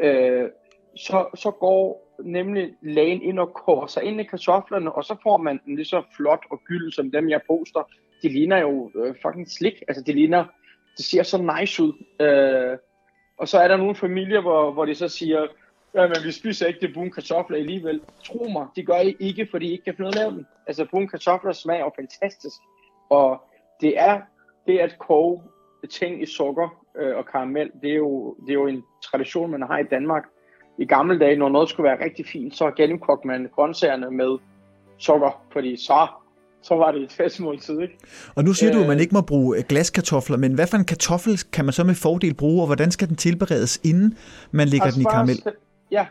[0.00, 0.48] øh,
[0.96, 5.36] så, så går nemlig lagen ind og koger sig ind i kartoflerne, og så får
[5.36, 7.90] man den lige så flot og gyld som dem, jeg poster.
[8.22, 9.82] De ligner jo øh, fucking slik.
[9.88, 10.44] Altså, de ligner,
[10.96, 11.92] det ser så nice ud.
[12.20, 12.78] Øh,
[13.38, 15.46] og så er der nogle familier, hvor, hvor de så siger,
[15.94, 18.00] men vi spiser ikke det brune kartofler alligevel.
[18.24, 20.36] Tro mig, de gør I ikke, fordi I ikke kan finde ud af at lave
[20.36, 20.46] dem.
[20.66, 22.60] Altså, brune kartofler smager jo fantastisk.
[23.10, 23.42] Og
[23.80, 24.20] det er
[24.66, 25.42] det at koge
[25.90, 29.62] ting i sukker øh, og karamel, det er, jo, det er jo en tradition, man
[29.62, 30.22] har i Danmark.
[30.78, 34.38] I gamle dage, når noget skulle være rigtig fint, så gennemkogte man grøntsagerne med
[34.98, 36.06] sukker, fordi så,
[36.62, 37.80] så var det et festmåltid.
[37.80, 37.98] Ikke?
[38.34, 39.00] Og nu siger øh, du, at man øh.
[39.00, 42.34] ikke må bruge øh, glaskartofler, men hvad for en kartoffel kan man så med fordel
[42.34, 44.18] bruge, og hvordan skal den tilberedes, inden
[44.50, 45.42] man lægger den i karamel?
[45.90, 46.06] Ja,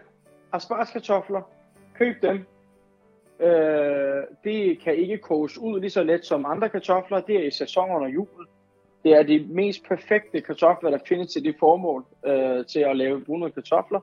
[0.54, 1.42] aspargeskartofler,
[1.98, 2.46] køb dem.
[3.40, 7.20] Øh, det kan ikke koges ud lige så let som andre kartofler.
[7.20, 8.48] Det er i sæson under julen.
[9.04, 13.26] Det er de mest perfekte kartofler, der findes til det formål øh, til at lave
[13.26, 14.00] brune kartofler.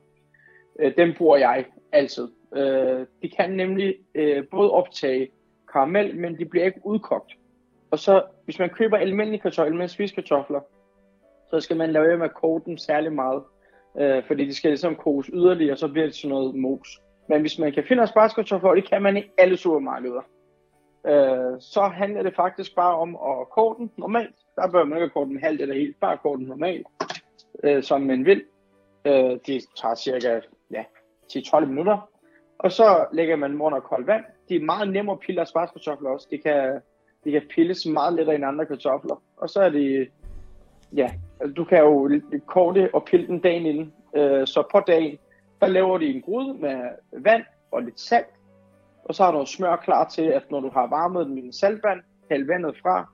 [0.81, 2.29] Øh, dem bruger jeg altid.
[2.57, 5.29] Øh, de kan nemlig øh, både optage
[5.73, 7.33] karamel, men de bliver ikke udkogt.
[7.91, 10.61] Og så, hvis man køber almindelige kartofler, almindelige spiskartofler,
[11.51, 13.43] så skal man lave med at koge dem særlig meget.
[13.99, 17.01] Øh, fordi de skal ligesom koges yderligere, og så bliver det sådan noget mos.
[17.33, 20.21] Men hvis man kan finde aspargeskartofler, og det kan man i alle supermarkeder,
[21.07, 24.35] øh, så handler det faktisk bare om at koge den normalt.
[24.57, 26.87] Der bør man ikke koge den halvt eller helt, bare koge den normalt,
[27.65, 28.43] øh, som man vil.
[29.05, 30.41] Øh, det tager cirka
[30.71, 30.85] ja,
[31.33, 32.09] 10-12 minutter.
[32.59, 34.25] Og så lægger man dem under koldt vand.
[34.49, 36.27] Det er meget nemmere at pille aspargeskartofler også.
[36.31, 36.81] Det kan,
[37.25, 39.23] de kan pilles meget lettere end andre kartofler.
[39.37, 40.09] Og så er det,
[40.97, 43.93] ja, altså, du kan jo koge det og pille den dagen inden.
[44.17, 45.19] Øh, så på dagen,
[45.63, 46.81] der laver de en gryde med
[47.13, 48.27] vand og lidt salt.
[49.05, 51.53] Og så har du smør klar til, at når du har varmet den i en
[51.53, 53.09] saltvand, hæld vandet fra,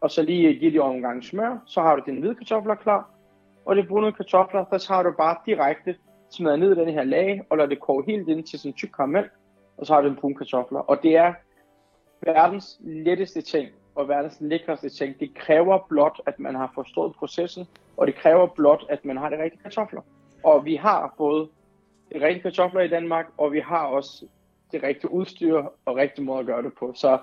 [0.00, 3.10] og så lige give det en gang smør, så har du dine hvide kartofler klar.
[3.64, 5.96] Og de brune kartofler, der tager du bare direkte
[6.30, 8.76] smadret ned i den her lag, og lader det koge helt ind til sådan en
[8.76, 9.24] tyk karamel,
[9.76, 10.80] og så har du en brune kartofler.
[10.80, 11.34] Og det er
[12.22, 15.20] verdens letteste ting, og verdens lækreste ting.
[15.20, 19.28] Det kræver blot, at man har forstået processen, og det kræver blot, at man har
[19.28, 20.00] de rigtige kartofler.
[20.44, 21.48] Og vi har både
[22.14, 24.26] rigtige kartofler i Danmark, og vi har også
[24.72, 26.92] det rigtige udstyr og rigtig måde at gøre det på.
[26.94, 27.18] Så,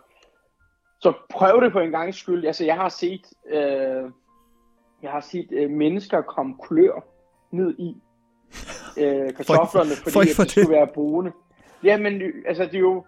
[1.02, 2.46] så prøv det på en gang skyld.
[2.46, 4.12] Altså, jeg har set, øh,
[5.02, 7.06] jeg har set øh, mennesker komme klør
[7.52, 8.02] ned i
[8.98, 11.32] øh, kartoflerne, for, fordi for, for det skulle være brune.
[11.84, 13.06] Jamen, altså det er jo...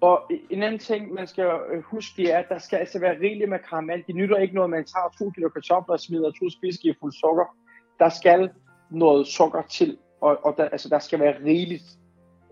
[0.00, 3.20] Og en anden ting, man skal øh, huske, det er, at der skal altså være
[3.20, 4.04] rigeligt med karamel.
[4.06, 7.12] Det nytter ikke noget, at man tager to kilo kartofler og smider to spidskeer fuld
[7.12, 7.56] sukker.
[7.98, 8.50] Der skal
[8.90, 11.84] noget sukker til, og, og der, altså, der skal være rigeligt,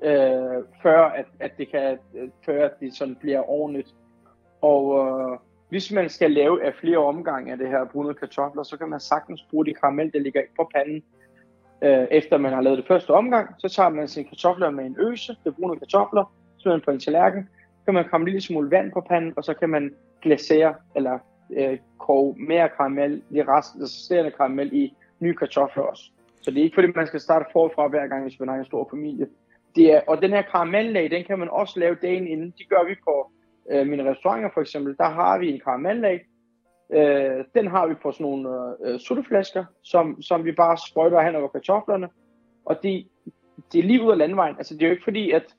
[0.02, 3.94] øh, før at, at det kan, øh, før at det sådan bliver ordentligt.
[4.60, 8.76] Og øh, hvis man skal lave af flere omgange af det her brune kartofler, så
[8.76, 11.02] kan man sagtens bruge det karamel, der ligger på panden,
[11.82, 14.96] øh, efter man har lavet det første omgang, så tager man sine kartofler med en
[14.98, 17.48] øse, det brune kartofler, smider på en tallerken,
[17.78, 20.74] så kan man komme en lille smule vand på panden, og så kan man glasere
[20.96, 21.18] eller
[21.50, 26.10] øh, koge mere karamel, de resterende karamel i nye kartofler også.
[26.46, 28.64] Så det er ikke fordi, man skal starte forfra hver gang, hvis man har en
[28.64, 29.26] stor familie.
[29.76, 32.54] Det er, og den her karamellag, den kan man også lave dagen inden.
[32.58, 33.30] Det gør vi på
[33.70, 34.96] øh, mine restauranter for eksempel.
[34.98, 36.20] Der har vi en karamellag,
[36.90, 41.36] Øh, den har vi på sådan nogle øh, sutteflasker, som, som vi bare sprøjter hen
[41.36, 42.08] over kartoflerne.
[42.64, 43.08] Og det,
[43.72, 44.56] det er lige ud af landvejen.
[44.58, 45.54] Altså det er jo ikke fordi, at,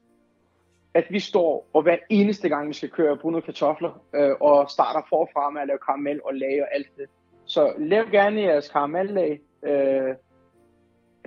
[0.93, 5.02] at vi står og hver eneste gang, vi skal køre brune kartofler, øh, og starter
[5.10, 7.06] forfra med at lave karamel og lage og alt det.
[7.45, 9.39] Så lav gerne jeres karamellag.
[9.63, 10.15] Øh,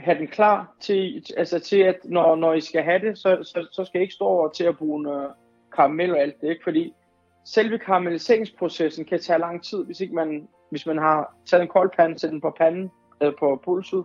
[0.01, 3.69] have den klar til, altså til at når, når I skal have det, så, så,
[3.73, 5.31] så skal I ikke stå over til at bruge øh,
[5.77, 6.49] karamel og alt det.
[6.49, 6.65] Ikke?
[6.65, 6.95] Fordi
[7.45, 11.91] selve karamelliseringsprocessen kan tage lang tid, hvis ikke man, hvis man har taget en kold
[11.97, 12.91] pande, sæt den på panden,
[13.23, 14.05] øh, på pulset,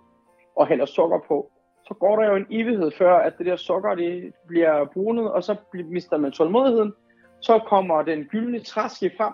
[0.55, 1.51] og hælder sukker på.
[1.87, 5.43] Så går der jo en evighed før, at det der sukker det bliver brunet, og
[5.43, 6.93] så mister man tålmodigheden.
[7.41, 9.33] Så kommer den gyldne træske frem,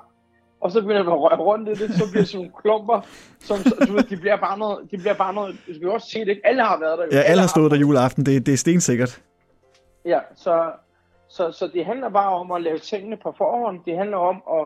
[0.62, 3.00] og så begynder man at røre rundt i det, så bliver det sådan nogle klumper,
[3.40, 6.10] som, du ved, de bliver bare noget, de bliver bare noget, du skal jo også
[6.10, 6.48] se det, ikke?
[6.48, 7.06] Alle har været der.
[7.06, 7.12] Jo.
[7.12, 9.22] Ja, alle har stået der juleaften, det, det er stensikkert.
[10.06, 10.72] Ja, så,
[11.30, 14.66] så, så det handler bare om at lave tingene på forhånd, det handler om at,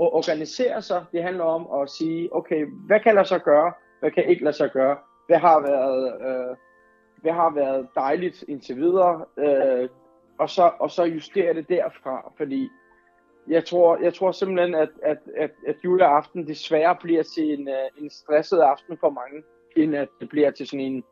[0.00, 4.10] at organisere sig, det handler om at sige, okay, hvad kan lade sig gøre, hvad
[4.10, 6.56] kan ikke lade sig gøre, hvad har været, øh,
[7.22, 9.88] hvad har været dejligt indtil videre, øh,
[10.38, 12.68] og, så, og så justere det derfra, fordi
[13.48, 18.02] jeg tror, jeg tror simpelthen, at, at, at, at juleaften desværre bliver til en, øh,
[18.04, 19.42] en stresset aften for mange,
[19.76, 21.04] end at det bliver til sådan en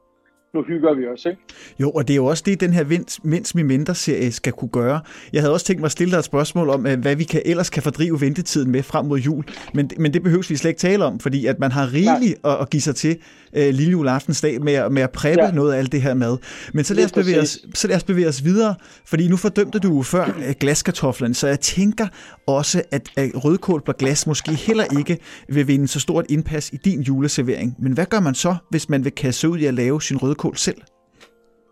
[0.55, 1.39] nu hygger vi os, ikke?
[1.81, 2.85] Jo, og det er jo også det, den her
[3.23, 5.01] Mens vi mindre serie skal kunne gøre.
[5.33, 7.43] Jeg havde også tænkt mig at stille dig et spørgsmål om, øh, hvad vi kan,
[7.45, 9.45] ellers kan fordrive ventetiden med frem mod jul.
[9.75, 12.57] Men, men det behøves vi slet ikke tale om, fordi at man har rigeligt at,
[12.61, 13.17] at give sig til
[13.57, 15.51] uh, lille juleaftensdag med, med at præppe ja.
[15.51, 16.37] noget af alt det her mad.
[16.73, 19.79] Men så lad, os bevæge os, så lad os bevæge os videre, fordi nu fordømte
[19.79, 22.07] du før uh, glaskartoflen, så jeg tænker
[22.47, 26.77] også, at uh, rødkål på glas måske heller ikke vil vinde så stort indpas i
[26.77, 27.77] din juleservering.
[27.79, 30.44] Men hvad gør man så, hvis man vil kaste ud i at lave sin rødkål
[30.45, 30.83] rødkål selv?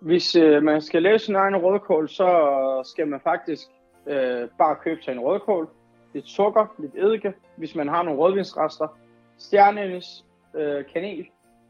[0.00, 2.28] Hvis øh, man skal lave sin egen rødkål, så
[2.84, 3.68] skal man faktisk
[4.06, 5.68] øh, bare købe sig en rødkål,
[6.14, 8.88] lidt sukker, lidt eddike, hvis man har nogle rødvinsrester,
[9.38, 10.24] stjernenis,
[10.56, 11.26] øh, kanel,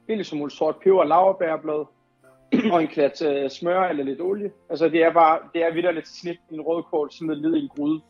[0.08, 1.84] lille smule sort peber, laverbærblad,
[2.72, 4.50] og en klat øh, smør eller lidt olie.
[4.70, 8.00] Altså det er bare, det er vidderligt snit en rødkål, smid lidt i en gryde.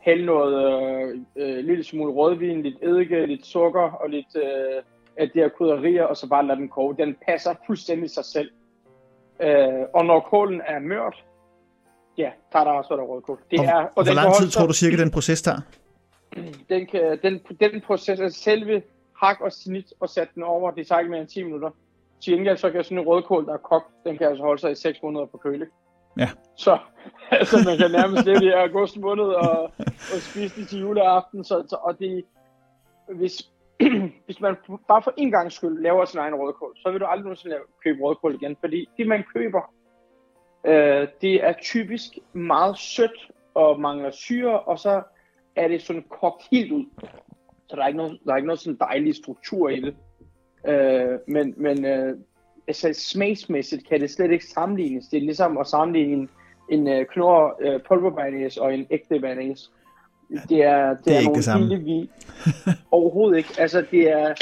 [0.00, 4.82] Hæld noget øh, øh, lille smule rødvin, lidt eddike, lidt sukker og lidt øh,
[5.16, 6.96] af de her krydderier, og så bare lade den koge.
[6.96, 8.50] Den passer fuldstændig sig selv.
[9.40, 11.24] Øh, og når kålen er mørt,
[12.18, 13.40] ja, der er der også der rødkål.
[13.50, 15.60] Det og, er, og, og hvor lang tid tror du cirka, den proces tager?
[16.68, 18.82] Den, kan, den, den proces, altså selve
[19.16, 21.70] hak og snit og sætte den over, det tager ikke mere end 10 minutter.
[22.24, 24.72] Til gengæld så kan sådan en rødkål, der er kogt, den kan altså holde sig
[24.72, 25.66] i 6 måneder på køle.
[26.18, 26.28] Ja.
[26.56, 26.78] Så
[27.30, 29.62] altså, man kan nærmest leve i august måned og,
[30.14, 31.44] og spise det til juleaften.
[31.44, 32.24] Så, så, og det,
[33.16, 33.50] hvis,
[34.24, 34.56] hvis man
[34.88, 38.02] bare for en gang skyld laver sin egen rødkål, så vil du aldrig nogensinde købe
[38.02, 39.74] rødkål igen, fordi det man køber,
[40.66, 45.02] øh, det er typisk meget sødt og mangler syre, og så
[45.56, 46.84] er det sådan kogt helt ud.
[47.68, 49.96] Så der er ikke noget, der er ikke noget sådan dejlig struktur i det.
[50.66, 52.18] Øh, men men øh,
[52.68, 55.08] altså smagsmæssigt kan det slet ikke sammenlignes.
[55.08, 56.30] Det er ligesom at sammenligne en,
[56.70, 59.70] en øh, knor øh, og en ægte mayonnaise.
[60.48, 61.76] Det er, det, det er, er ikke det samme.
[61.76, 62.10] vi
[62.90, 63.54] overhovedet ikke.
[63.58, 64.34] Altså, det er,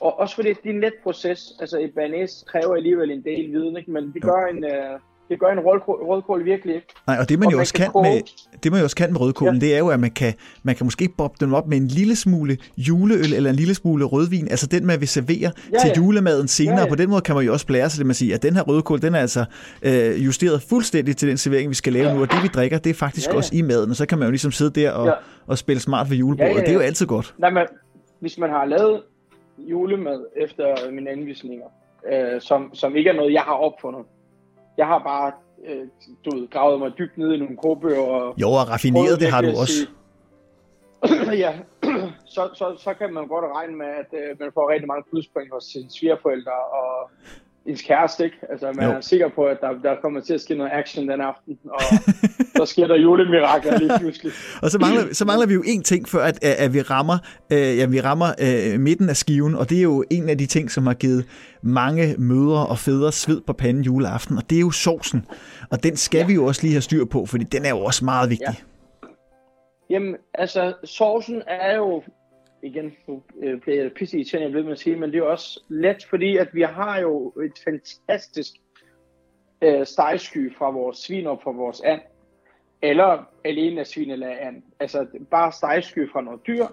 [0.00, 1.52] og også fordi det er en let proces.
[1.60, 3.90] Altså, et banæs kræver alligevel en del viden, ikke?
[3.90, 5.00] men det gør en, uh,
[5.34, 6.86] det gør en rødkål, rødkål virkelig ikke.
[7.06, 8.20] Nej, og det man, og jo man også kan, kan med,
[8.62, 9.60] det man jo også kan med rødkålen, ja.
[9.60, 12.16] det er jo, at man kan, man kan måske boppe den op med en lille
[12.16, 15.78] smule juleøl eller en lille smule rødvin, altså den man vil servere ja, ja.
[15.78, 16.74] til julemaden senere.
[16.74, 16.88] Ja, ja.
[16.88, 18.62] På den måde kan man jo også blære sig det, man siger, at den her
[18.62, 19.44] rødkål, den er altså
[19.82, 22.14] øh, justeret fuldstændig til den servering, vi skal lave ja.
[22.14, 23.36] nu, og det vi drikker, det er faktisk ja, ja.
[23.36, 25.12] også i maden, og så kan man jo ligesom sidde der og, ja.
[25.46, 26.60] og spille smart ved julebordet, ja, ja, ja.
[26.60, 27.34] det er jo altid godt.
[27.38, 27.62] Nej, men
[28.20, 29.02] hvis man har lavet
[29.58, 31.66] julemad efter mine anvisninger,
[32.12, 34.02] øh, som, som ikke er noget, jeg har opfundet,
[34.76, 35.32] jeg har bare
[35.64, 35.86] øh,
[36.24, 38.00] du ved, gravet mig dybt ned i nogle kogebøger.
[38.00, 39.72] Og jo, og raffineret det har du også.
[39.72, 41.52] Sige, ja,
[42.34, 45.52] så, så, så kan man godt regne med, at øh, man får rigtig mange pluspoint
[45.52, 47.10] hos sine svigerforældre og
[47.66, 48.36] ens kæreste, ikke?
[48.50, 48.96] Altså, man jo.
[48.96, 51.80] er sikker på, at der, der kommer til at ske noget action den aften, og
[52.56, 54.32] så sker der julemirakler lige pludselig.
[54.62, 57.18] og så mangler, så mangler vi jo en ting, før at, at vi rammer,
[57.52, 60.46] øh, ja, vi rammer øh, midten af skiven, og det er jo en af de
[60.46, 61.26] ting, som har givet
[61.62, 65.26] mange mødre og fædre sved på panden juleaften, og det er jo sovsen.
[65.70, 66.26] Og den skal ja.
[66.26, 68.48] vi jo også lige have styr på, fordi den er jo også meget vigtig.
[68.48, 69.08] Ja.
[69.90, 72.02] Jamen, altså, sovsen er jo
[72.64, 75.60] igen, nu øh, bliver jeg pisse i jeg ved at sige, men det er også
[75.68, 78.54] let, fordi at vi har jo et fantastisk
[79.62, 82.00] øh, stegsky fra vores svin og fra vores and,
[82.82, 84.62] eller alene af svin eller and.
[84.80, 86.66] Altså bare stegsky fra noget dyr.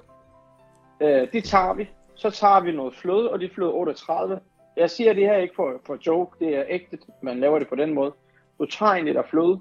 [1.02, 1.90] Øh, det tager vi.
[2.16, 4.40] Så tager vi noget fløde, og det er fløde 38.
[4.78, 7.76] Jeg siger det her ikke for, for joke, det er ægte, man laver det på
[7.76, 8.14] den måde.
[8.60, 9.60] Du tager en liter fløde.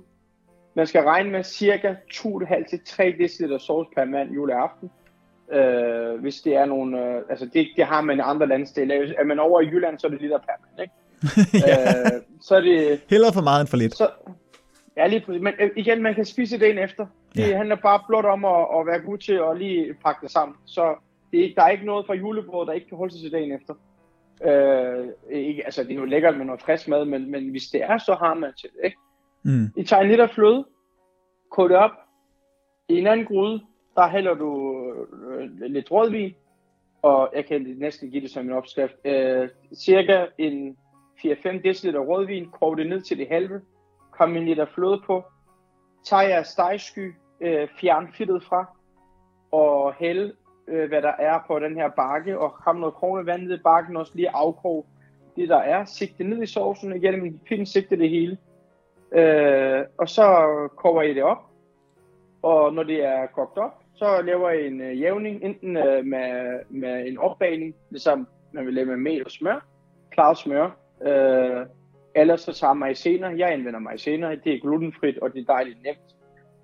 [0.74, 4.91] Man skal regne med cirka 2,5-3 dl sauce per mand juleaften
[5.53, 9.14] øh, hvis det er nogle, øh, altså det, det har man i andre landsdele.
[9.18, 10.94] Er man over i Jylland, så er det lidt per mand, ikke?
[11.66, 12.16] ja.
[12.16, 13.01] øh, så er det...
[13.11, 13.96] Heller for meget end for lidt.
[13.96, 14.09] Så,
[14.96, 17.07] ja, lige Men øh, igen, man kan spise det efter.
[17.34, 17.57] Det ja.
[17.57, 20.57] handler bare blot om at, at være god til at lige pakke det sammen.
[20.66, 20.94] Så
[21.32, 23.74] det, der er ikke noget fra julebordet, der ikke kan holde sig til dagen efter.
[24.44, 27.82] Øh, ikke, altså, det er jo lækkert med noget frisk mad, men, men hvis det
[27.82, 28.96] er, så har man til det, ikke?
[29.42, 29.68] Mm.
[29.76, 30.64] I tager en liter fløde,
[31.51, 31.90] kog det op
[32.88, 33.61] i en anden gryde,
[33.97, 34.82] der hælder du
[35.30, 36.34] øh, lidt rødvin,
[37.03, 38.95] og jeg kan næsten give det som en opskrift.
[39.05, 40.76] Øh, cirka en
[41.18, 43.61] 4-5 dl rødvin, kog det ned til det halve,
[44.11, 45.24] kom en liter fløde på,
[46.05, 48.76] tag jeg stegsky, øh, fjern fedtet fra,
[49.53, 50.32] og hælde,
[50.68, 53.62] øh, hvad der er på den her bakke, og kom noget krone vand ned i
[53.62, 54.86] bakken, også lige afkog
[55.36, 58.38] det der er, sigte ned i sovsen igennem en pind, sigte det hele.
[59.12, 61.51] Øh, og så koger I det op,
[62.43, 66.61] og når det er kogt op, så laver jeg en øh, jævning, enten øh, med,
[66.70, 69.66] med en opbagning, ligesom man vil lave med mel og smør,
[70.11, 70.66] klaret smør,
[71.03, 71.66] øh,
[72.14, 76.11] eller så tager maizena, jeg anvender maizena, det er glutenfrit, og det er dejligt nemt,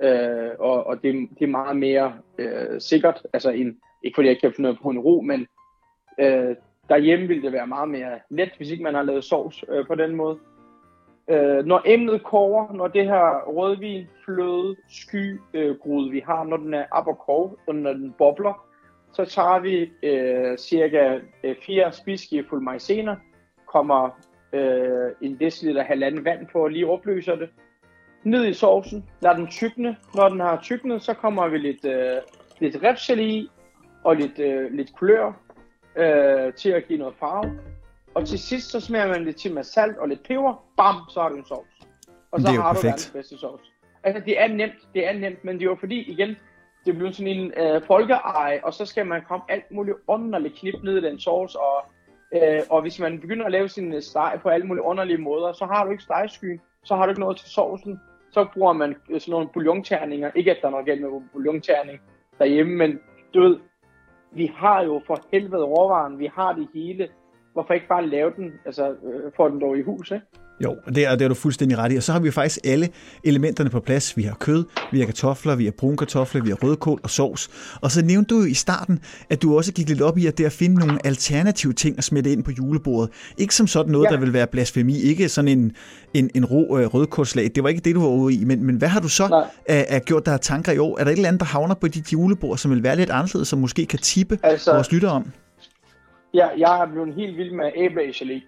[0.03, 4.30] øh, og, og det, det er meget mere øh, sikkert, altså en, ikke fordi jeg
[4.30, 5.47] ikke kan finde noget på en ro, men
[6.20, 6.57] øh,
[6.89, 9.95] derhjemme ville det være meget mere let, hvis ikke man har lavet sovs øh, på
[9.95, 10.39] den måde.
[11.29, 16.57] Øh, når emnet koger, når det her rødvin, fløde, sky, øh, grude, vi har, når
[16.57, 18.66] den er op og koge, og når den bobler,
[19.12, 23.16] så tager vi øh, cirka øh, 4 spidsgifuld maizena,
[23.66, 24.20] kommer
[24.53, 27.49] øh, en deciliter halvanden vand på og lige opløser det.
[28.24, 29.97] Ned i sovsen, lad den tykne.
[30.14, 32.16] Når den har tyknet, så kommer vi lidt, øh,
[32.59, 33.49] lidt repsel i,
[34.05, 35.33] og lidt, øh, lidt kulør
[35.97, 37.59] øh, til at give noget farve.
[38.17, 40.64] Og til sidst, så smager man lidt til med salt og lidt peber.
[40.77, 41.69] Bam, så har du en sovs.
[42.33, 42.83] Og så Det er har perfekt.
[42.83, 43.73] du verdens bedste sovs.
[44.03, 46.37] Altså, det er nemt, det er nemt, men det er jo fordi, igen,
[46.87, 50.75] det bliver sådan en øh, folkeeje, og så skal man komme alt muligt underligt knip
[50.85, 51.77] ned i den sovs, og,
[52.35, 55.53] øh, og hvis man begynder at lave sin øh, steg på alle mulige underlige måder,
[55.53, 58.01] så har du ikke stegskyen, så har du ikke noget til sovsen,
[58.31, 62.01] så bruger man øh, sådan nogle bouillonterninger, ikke at der er noget galt med bouillonterning
[62.39, 63.01] derhjemme, men
[63.35, 63.59] du ved,
[64.33, 67.09] vi har jo for helvede råvaren, vi har det hele,
[67.57, 70.27] hvorfor ikke bare lave den, altså øh, få den dog i hus, ikke?
[70.65, 71.97] Jo, det er, det er du fuldstændig ret i.
[71.97, 72.89] Og så har vi jo faktisk alle
[73.25, 74.17] elementerne på plads.
[74.17, 77.49] Vi har kød, vi har kartofler, vi har brune kartofler, vi har rødkål og sovs.
[77.83, 79.01] Og så nævnte du jo i starten,
[79.31, 82.05] at du også gik lidt op i at det at finde nogle alternative ting at
[82.05, 83.11] smette ind på julebordet.
[83.39, 84.11] Ikke som sådan noget, ja.
[84.15, 85.01] Der vil være blasfemi.
[85.01, 85.73] Ikke sådan en,
[86.15, 87.51] en, en rå øh, rødkålslag.
[87.55, 88.45] Det var ikke det, du var ude i.
[88.45, 89.45] Men, men hvad har du så Nej.
[89.69, 90.99] af, af gjort der af tanker i år?
[90.99, 93.49] Er der et eller andet, der havner på dit julebord, som vil være lidt anderledes,
[93.49, 95.33] som måske kan tippe Altså- vores lytter om?
[96.37, 98.41] Ja, jeg er blevet helt vild med æblegelé.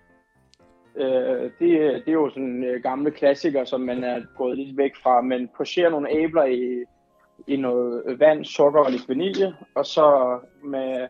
[0.96, 4.76] Øh, det, det er jo sådan en øh, gamle klassiker, som man er gået lidt
[4.76, 5.20] væk fra.
[5.20, 6.84] Man pocherer nogle æbler i,
[7.46, 11.08] i noget vand, sukker og lidt vanilje, og så med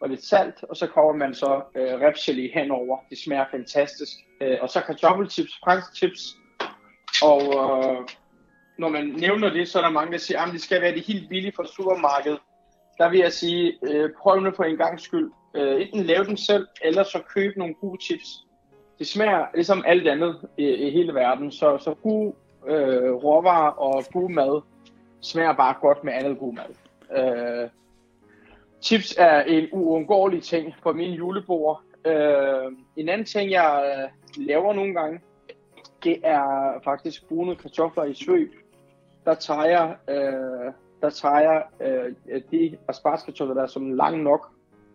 [0.00, 2.98] og lidt salt, og så kommer man så øh, repgelé henover.
[3.10, 4.12] Det smager fantastisk.
[4.40, 6.36] Øh, og så kartoffelchips, fransk chips.
[7.22, 8.08] Og øh,
[8.78, 11.06] når man nævner det, så er der mange, der siger, at det skal være det
[11.06, 12.38] helt billige fra supermarkedet.
[13.02, 15.30] Der vil jeg sige, øh, prøv nu for en gang skyld.
[15.54, 18.46] Øh, enten lave den selv, eller så køb nogle gode chips.
[18.98, 22.32] Det smager ligesom alt andet i, i hele verden, så, så god
[22.66, 24.62] øh, råvarer og god mad
[25.20, 26.74] smager bare godt med andet god mad.
[27.18, 27.68] Øh,
[28.82, 31.82] chips er en uundgåelig ting på min julebord.
[32.06, 33.98] Øh, en anden ting, jeg
[34.36, 35.20] øh, laver nogle gange,
[36.04, 38.52] det er faktisk brune kartofler i svøb.
[39.24, 40.72] Der tager jeg, øh,
[41.02, 44.48] der tager jeg øh, de aspargeskartofler, der er som lang nok.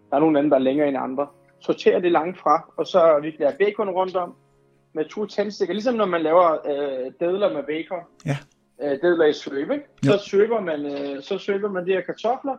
[0.09, 1.27] Der er nogle andre, der er længere end andre.
[1.59, 4.35] Sorterer det langt fra, og så vikler jeg bacon rundt om
[4.93, 5.73] med to tændstikker.
[5.73, 8.03] Ligesom når man laver øh, dadler med bacon.
[8.25, 8.37] Ja.
[8.81, 9.85] Øh, dadler i svøb, ikke?
[10.05, 10.11] Jo.
[10.11, 12.57] Så svøber man, øh, så svøber man de her kartofler,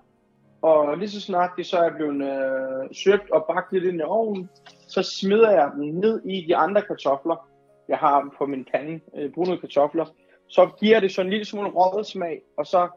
[0.63, 4.03] og lige så snart de så er blevet øh, søbt og bagt lidt ind i
[4.03, 4.51] ovnen,
[4.89, 7.49] så smider jeg dem ned i de andre kartofler,
[7.89, 10.05] jeg har på min pande, øh, brune kartofler.
[10.49, 12.89] Så giver det sådan en lille smule røget smag, og så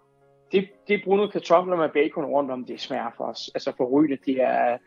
[0.51, 3.51] det, det brune kartofler med bacon rundt om, det smager for os.
[3.53, 4.77] Altså for rygende, det er,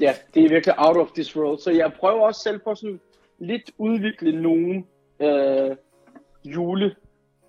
[0.00, 1.58] det er, det er virkelig out of this world.
[1.58, 3.00] Så jeg prøver også selv på sådan
[3.38, 4.84] lidt udvikle nogle
[5.20, 5.76] øh,
[6.44, 6.94] jule,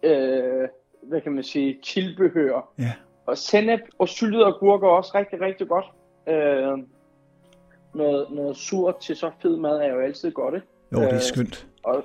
[0.03, 0.67] øh,
[1.03, 2.73] hvad kan man sige, tilbehør.
[2.79, 2.93] Ja.
[3.25, 5.85] Og sennep og syltede agurker er også rigtig, rigtig godt.
[6.27, 6.77] Øh,
[7.93, 10.67] noget, noget surt til så fed mad er jo altid godt, ikke?
[10.91, 11.67] Jo, det er Øh, skønt.
[11.83, 12.03] Og,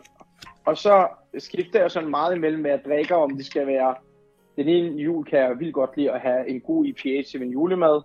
[0.65, 1.09] og så
[1.39, 3.95] skifter jeg sådan meget imellem, hvad jeg drikker, om det skal være...
[4.59, 7.51] Den ene jul kan jeg vildt godt lide at have en god IPA til min
[7.51, 8.01] julemad.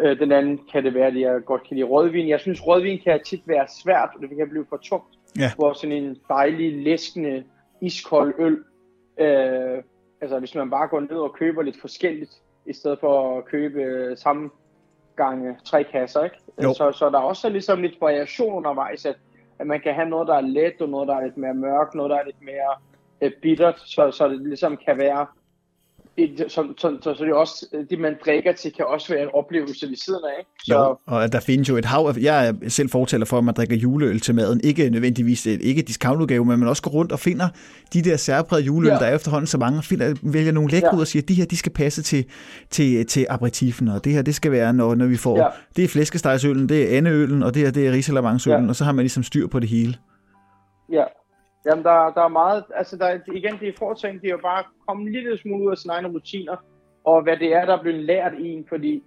[0.00, 2.28] Øh, den anden kan det være, at jeg godt kan lide rødvin.
[2.28, 5.14] Jeg synes, rødvin kan tit være svært, og det kan blive for tungt.
[5.38, 5.50] Ja.
[5.56, 7.44] Hvor sådan en dejlig, læskende,
[7.80, 8.64] iskold øl,
[9.18, 9.82] øh,
[10.20, 13.82] altså hvis man bare går ned og køber lidt forskelligt, i stedet for at købe
[13.82, 14.50] øh, samme
[15.16, 16.36] gange tre kasser, ikke?
[16.62, 16.74] Jo.
[16.74, 19.16] Så, så der er også ligesom lidt variation undervejs, at,
[19.58, 21.94] at man kan have noget, der er let, og noget, der er lidt mere mørkt,
[21.94, 22.74] noget, der er lidt mere
[23.20, 25.26] øh, bittert, så, så det ligesom kan være
[26.16, 29.28] et, som, som, så, så det også, det man drikker til, kan også være en
[29.34, 30.46] oplevelse ved siden af.
[30.64, 33.44] Så, Jo, og der findes jo et hav af, jeg er selv fortaler for, at
[33.44, 34.60] man drikker juleøl til maden.
[34.64, 37.48] Ikke nødvendigvis et, ikke discountudgave, men man også går rundt og finder
[37.92, 38.98] de der særprægede juleøl, ja.
[38.98, 40.96] Der er efterhånden så mange, finder, vælger nogle lækre Ja.
[40.96, 42.24] ud og siger, at de her, de skal passe til,
[42.70, 45.46] til, til aperitifen, og det her, det skal være, når, når vi får, Ja.
[45.76, 48.64] det er flæskestegsøllen, det er andeølen, og det her, det er risalamangsøllen, ja.
[48.64, 48.68] Ja.
[48.68, 49.94] og så har man ligesom styr på det hele.
[50.92, 51.04] Ja.
[51.66, 54.38] Jamen, der, der er meget, altså der, er- igen, det er fortænkt, det er jo
[54.42, 56.56] bare at komme en lille smule ud af sine egne rutiner,
[57.04, 59.02] og hvad det er, der er blevet lært en, fordi,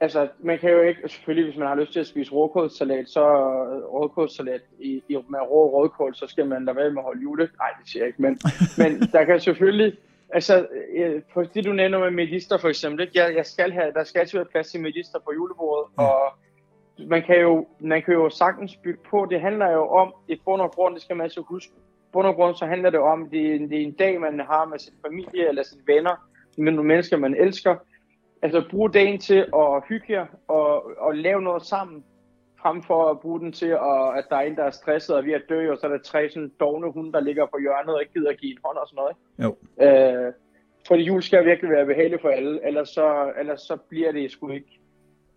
[0.00, 3.24] altså, man kan jo ikke, selvfølgelig, hvis man har lyst til at spise råkålssalat, så
[3.92, 7.48] råkålssalat i, i, med rå rødkål, så skal man lade være med at holde jule.
[7.58, 8.38] Nej, det siger jeg ikke, men,
[8.80, 9.98] men der kan selvfølgelig,
[10.30, 10.66] altså,
[10.96, 13.18] øh, på det du nævner med medister for eksempel, ikke?
[13.22, 16.16] Jeg, jeg skal have, der skal altid være plads til medister på julebordet, og
[16.98, 19.26] man kan, jo, man kan jo sagtens bygge på.
[19.30, 22.26] Det handler jo om, i bund og grund, det skal man altså huske, i bund
[22.26, 24.78] og grund så handler det om, det er, det er en dag, man har med
[24.78, 26.28] sin familie eller sine venner,
[26.58, 27.76] med nogle mennesker, man elsker.
[28.42, 32.04] Altså bruge dagen til at hygge jer og, og lave noget sammen,
[32.62, 35.20] frem for at bruge den til, at, at der er en, der er stresset og
[35.20, 37.58] er ved at dø, og så er der tre sådan dogne hunde, der ligger på
[37.60, 39.16] hjørnet og ikke gider at give en hånd og sådan noget.
[39.44, 39.50] Jo.
[39.84, 40.32] Øh,
[40.86, 44.50] fordi jul skal virkelig være behageligt for alle, ellers så, ellers så bliver det sgu
[44.50, 44.80] ikke.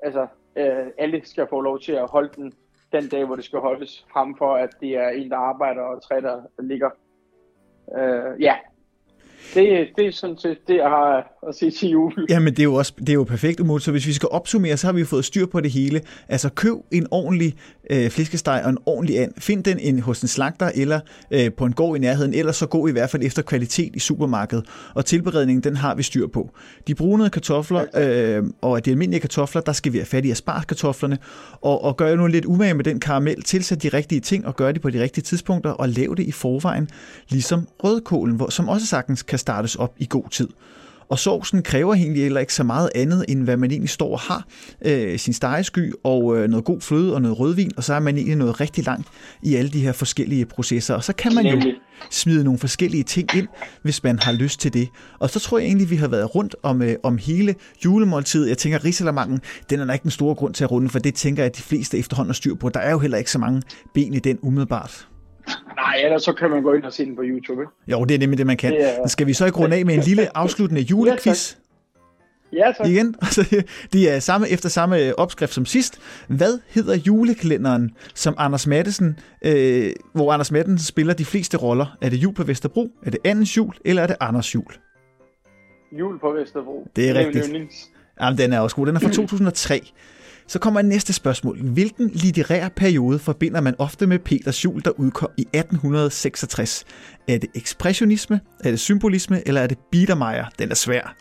[0.03, 2.53] Altså, øh, alle skal få lov til at holde den
[2.91, 6.03] den dag, hvor det skal holdes, frem for at det er en, der arbejder og
[6.03, 6.89] tre, der ligger.
[7.97, 8.55] Øh, ja,
[9.53, 12.13] det, det er sådan set det, jeg har at sige til jul.
[12.29, 13.83] Jamen, det er jo også det er jo perfekt, Umut.
[13.83, 16.01] Så hvis vi skal opsummere, så har vi jo fået styr på det hele.
[16.29, 17.53] Altså, køb en ordentlig
[17.89, 19.31] øh, flæskesteg og en ordentlig and.
[19.37, 20.99] Find den en, hos en slagter eller
[21.31, 23.99] øh, på en gård i nærheden, ellers så gå i hvert fald efter kvalitet i
[23.99, 24.65] supermarkedet.
[24.93, 26.49] Og tilberedningen, den har vi styr på.
[26.87, 31.17] De brunede kartofler øh, og de almindelige kartofler, der skal vi have fat i aspargeskartoflerne.
[31.61, 33.43] Og, og gør nu lidt umage med den karamel.
[33.43, 36.31] Tilsæt de rigtige ting og gør det på de rigtige tidspunkter og lav det i
[36.31, 36.89] forvejen,
[37.29, 40.47] ligesom rødkålen, hvor, som også sagtens kan startes op i god tid.
[41.09, 44.19] Og sovsen kræver egentlig heller ikke så meget andet, end hvad man egentlig står og
[44.19, 44.47] har.
[44.85, 48.15] Øh, sin stegesky og øh, noget god fløde og noget rødvin, og så er man
[48.15, 49.07] egentlig nået rigtig langt
[49.43, 50.95] i alle de her forskellige processer.
[50.95, 51.61] Og så kan man jo
[52.11, 53.47] smide nogle forskellige ting ind,
[53.83, 54.89] hvis man har lyst til det.
[55.19, 58.49] Og så tror jeg egentlig, vi har været rundt om, øh, om hele julemåltidet.
[58.49, 61.15] Jeg tænker, risalamangen, den er der ikke den store grund til at runde, for det
[61.15, 62.69] tænker jeg, at de fleste efterhånden har styr på.
[62.69, 63.61] Der er jo heller ikke så mange
[63.93, 65.08] ben i den umiddelbart.
[65.75, 67.61] Nej, ellers så kan man gå ind og se den på YouTube.
[67.61, 67.71] Ikke?
[67.87, 68.71] Jo, det er nemlig det, man kan.
[68.73, 71.55] Det er- skal vi så ikke runde af med en lille afsluttende julequiz?
[72.53, 72.87] Ja, tak.
[72.87, 73.15] igen.
[73.21, 75.99] Altså, de er samme, efter samme opskrift som sidst.
[76.27, 81.97] Hvad hedder julekalenderen, som Anders Mattesen, øh, hvor Anders Mattesen spiller de fleste roller?
[82.01, 82.89] Er det jul på Vesterbro?
[83.05, 83.73] Er det Andens jul?
[83.85, 84.73] Eller er det Anders jul?
[85.99, 86.87] Jul på Vesterbro.
[86.95, 87.45] Det er min rigtigt.
[87.45, 87.75] yndlings.
[88.21, 88.87] Jamen, den er også god.
[88.87, 89.91] Den er fra 2003.
[90.49, 91.57] Så kommer næste spørgsmål.
[91.61, 96.85] Hvilken litterær periode forbinder man ofte med Peters jul, der udkom i 1866?
[97.27, 100.45] Er det ekspressionisme, er det symbolisme, eller er det Biedermeier?
[100.59, 101.15] Den er svær.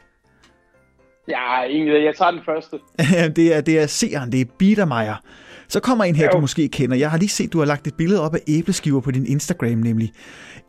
[1.29, 2.77] Ja, egentlig, jeg tager den første.
[3.37, 5.23] det er, det er seeren, det er Biedermeier.
[5.69, 6.31] Så kommer en her, Jo.
[6.33, 6.97] du måske kender.
[6.97, 9.79] Jeg har lige set, du har lagt et billede op af æbleskiver på din Instagram,
[9.79, 10.13] nemlig.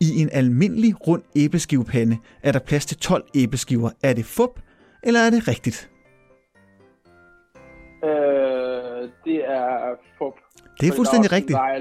[0.02, 3.90] I en almindelig rund æbleskivepande er der plads til 12 æbleskiver.
[4.04, 4.60] Er det fup,
[5.04, 5.90] eller er det rigtigt?
[8.06, 8.49] Øh,
[9.26, 10.34] det er fup.
[10.82, 11.58] Det er fuldstændig der er, rigtigt.
[11.58, 11.80] Der er,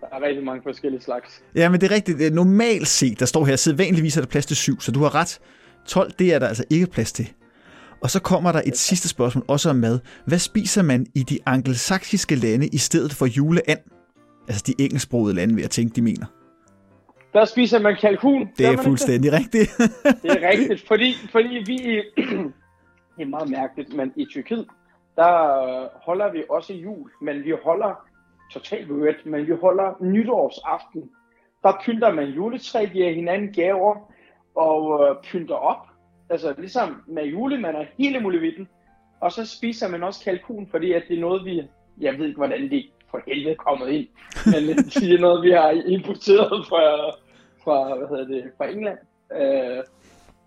[0.00, 1.42] der er rigtig mange forskellige slags.
[1.54, 2.18] Ja, men det er rigtigt.
[2.18, 5.14] Det Normalt set, der står her, sædvanligvis er der plads til 7, så du har
[5.14, 5.40] ret.
[5.86, 7.32] 12, det er der altså ikke plads til.
[8.02, 9.98] Og så kommer der et sidste spørgsmål, også om mad.
[10.26, 13.80] Hvad spiser man i de angelsaksiske lande i stedet for juleand?
[14.48, 16.26] Altså de engelsksprogede lande, vil jeg tænke, de mener.
[17.32, 18.48] Der spiser man kalkun.
[18.58, 19.70] Det er fuldstændig rigtigt.
[20.22, 22.02] Det er rigtigt, fordi, fordi vi i,
[23.16, 24.66] det er meget mærkeligt, men i Tyrkiet,
[25.16, 28.06] der øh, holder vi også jul, men vi holder
[28.52, 31.10] totalt weird, men vi holder nytårsaften.
[31.62, 34.12] Der pynter man juletræ, giver hinanden gaver
[34.54, 35.86] og øh, pynter op.
[36.30, 38.68] Altså ligesom med julemanden og hele muligheden.
[39.20, 41.62] Og så spiser man også kalkun, fordi at det er noget, vi...
[42.00, 44.06] Jeg ved ikke, hvordan det for helvede er kommet ind.
[44.46, 47.10] Men det er noget, vi har importeret fra,
[47.64, 48.98] fra, hvad hedder det, fra England.
[49.36, 49.84] Øh,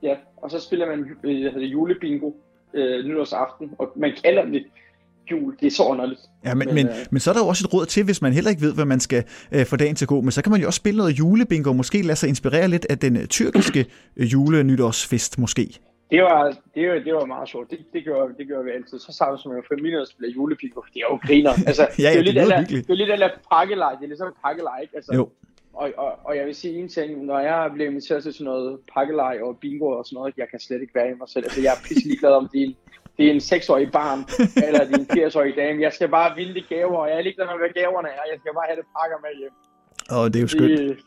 [0.03, 2.32] Ja, og så spiller man hvad hedder det, julebingo
[2.74, 4.64] øh, nytårsaften, og man kalder det
[5.32, 5.56] jul.
[5.60, 6.20] Det er så underligt.
[6.46, 8.22] Ja, men, Men, men, øh, men så er der jo også et råd til, hvis
[8.22, 10.22] man heller ikke ved, hvad man skal øh, få dagen til at gå.
[10.22, 12.86] Men så kan man jo også spille noget julebingo, og måske lade sig inspirere lidt
[12.90, 13.86] af den øh, tyrkiske
[14.18, 15.80] øh, julenytårsfest, måske.
[16.12, 17.72] Det var, det var, det var meget sjovt.
[17.72, 19.00] Det, det, gjorde, det gjorde vi altid.
[19.00, 20.82] Så sammen som en familie og spiller julebingo.
[20.94, 21.54] Det er jo griner.
[21.68, 23.92] Altså, Ja, ja, det er jo lidt det er lidt eller pakkelej.
[23.96, 24.96] Det er ligesom pakkelej, ikke?
[24.96, 25.30] Altså, Jo.
[25.74, 28.80] Og, og, og jeg vil sige en ting, når jeg bliver inviteret til sådan noget
[28.94, 31.46] pakkelej og bingo og sådan noget, jeg kan slet ikke være i mig selv.
[31.46, 32.76] Altså, jeg er pisse ligeglad om det er en,
[33.18, 34.20] det er en 6-årig barn,
[34.68, 35.82] eller det er en 80-årig dame.
[35.82, 38.24] Jeg skal bare vinde de gaver, og jeg er ligeglad med, hvad gaverne er.
[38.32, 39.56] Jeg skal bare have det pakker med hjem.
[40.18, 40.80] Og det er jo skønt.
[40.80, 40.98] Det,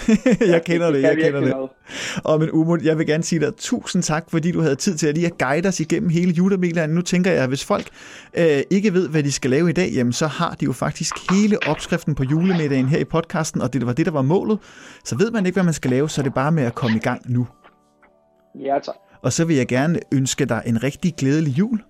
[0.54, 1.54] jeg kender det, jeg kender det.
[2.24, 5.06] Og men Umut, jeg vil gerne sige dig tusind tak, fordi du havde tid til
[5.06, 6.90] at lige at guide os igennem hele julemiddagen.
[6.90, 7.88] Nu tænker jeg, at hvis folk
[8.34, 11.14] øh, ikke ved, hvad de skal lave i dag, jamen så har de jo faktisk
[11.30, 14.58] hele opskriften på julemiddagen her i podcasten, og det var det, der var målet.
[15.04, 16.96] Så ved man ikke, hvad man skal lave, så er det bare med at komme
[16.96, 17.46] i gang nu.
[18.60, 18.94] Ja, tak.
[19.22, 21.82] Og så vil jeg gerne ønske dig en rigtig glædelig jul.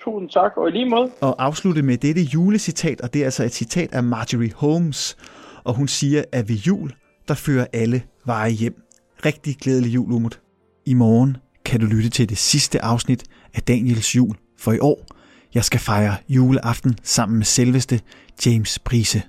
[0.00, 1.10] Tusind tak, og i lige måde.
[1.20, 5.16] Og afslutte med dette julecitat, og det er altså et citat af Marjorie Holmes.
[5.64, 6.92] Og hun siger, at ved jul,
[7.28, 8.82] der fører alle veje hjem.
[9.24, 10.40] Rigtig glædelig jul, Umut.
[10.86, 15.06] I morgen kan du lytte til det sidste afsnit af Daniels jul for i år.
[15.54, 18.00] Jeg skal fejre juleaften sammen med selveste
[18.46, 19.22] James Prise.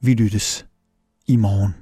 [0.00, 0.66] Vi lyttes
[1.26, 1.74] i morgen.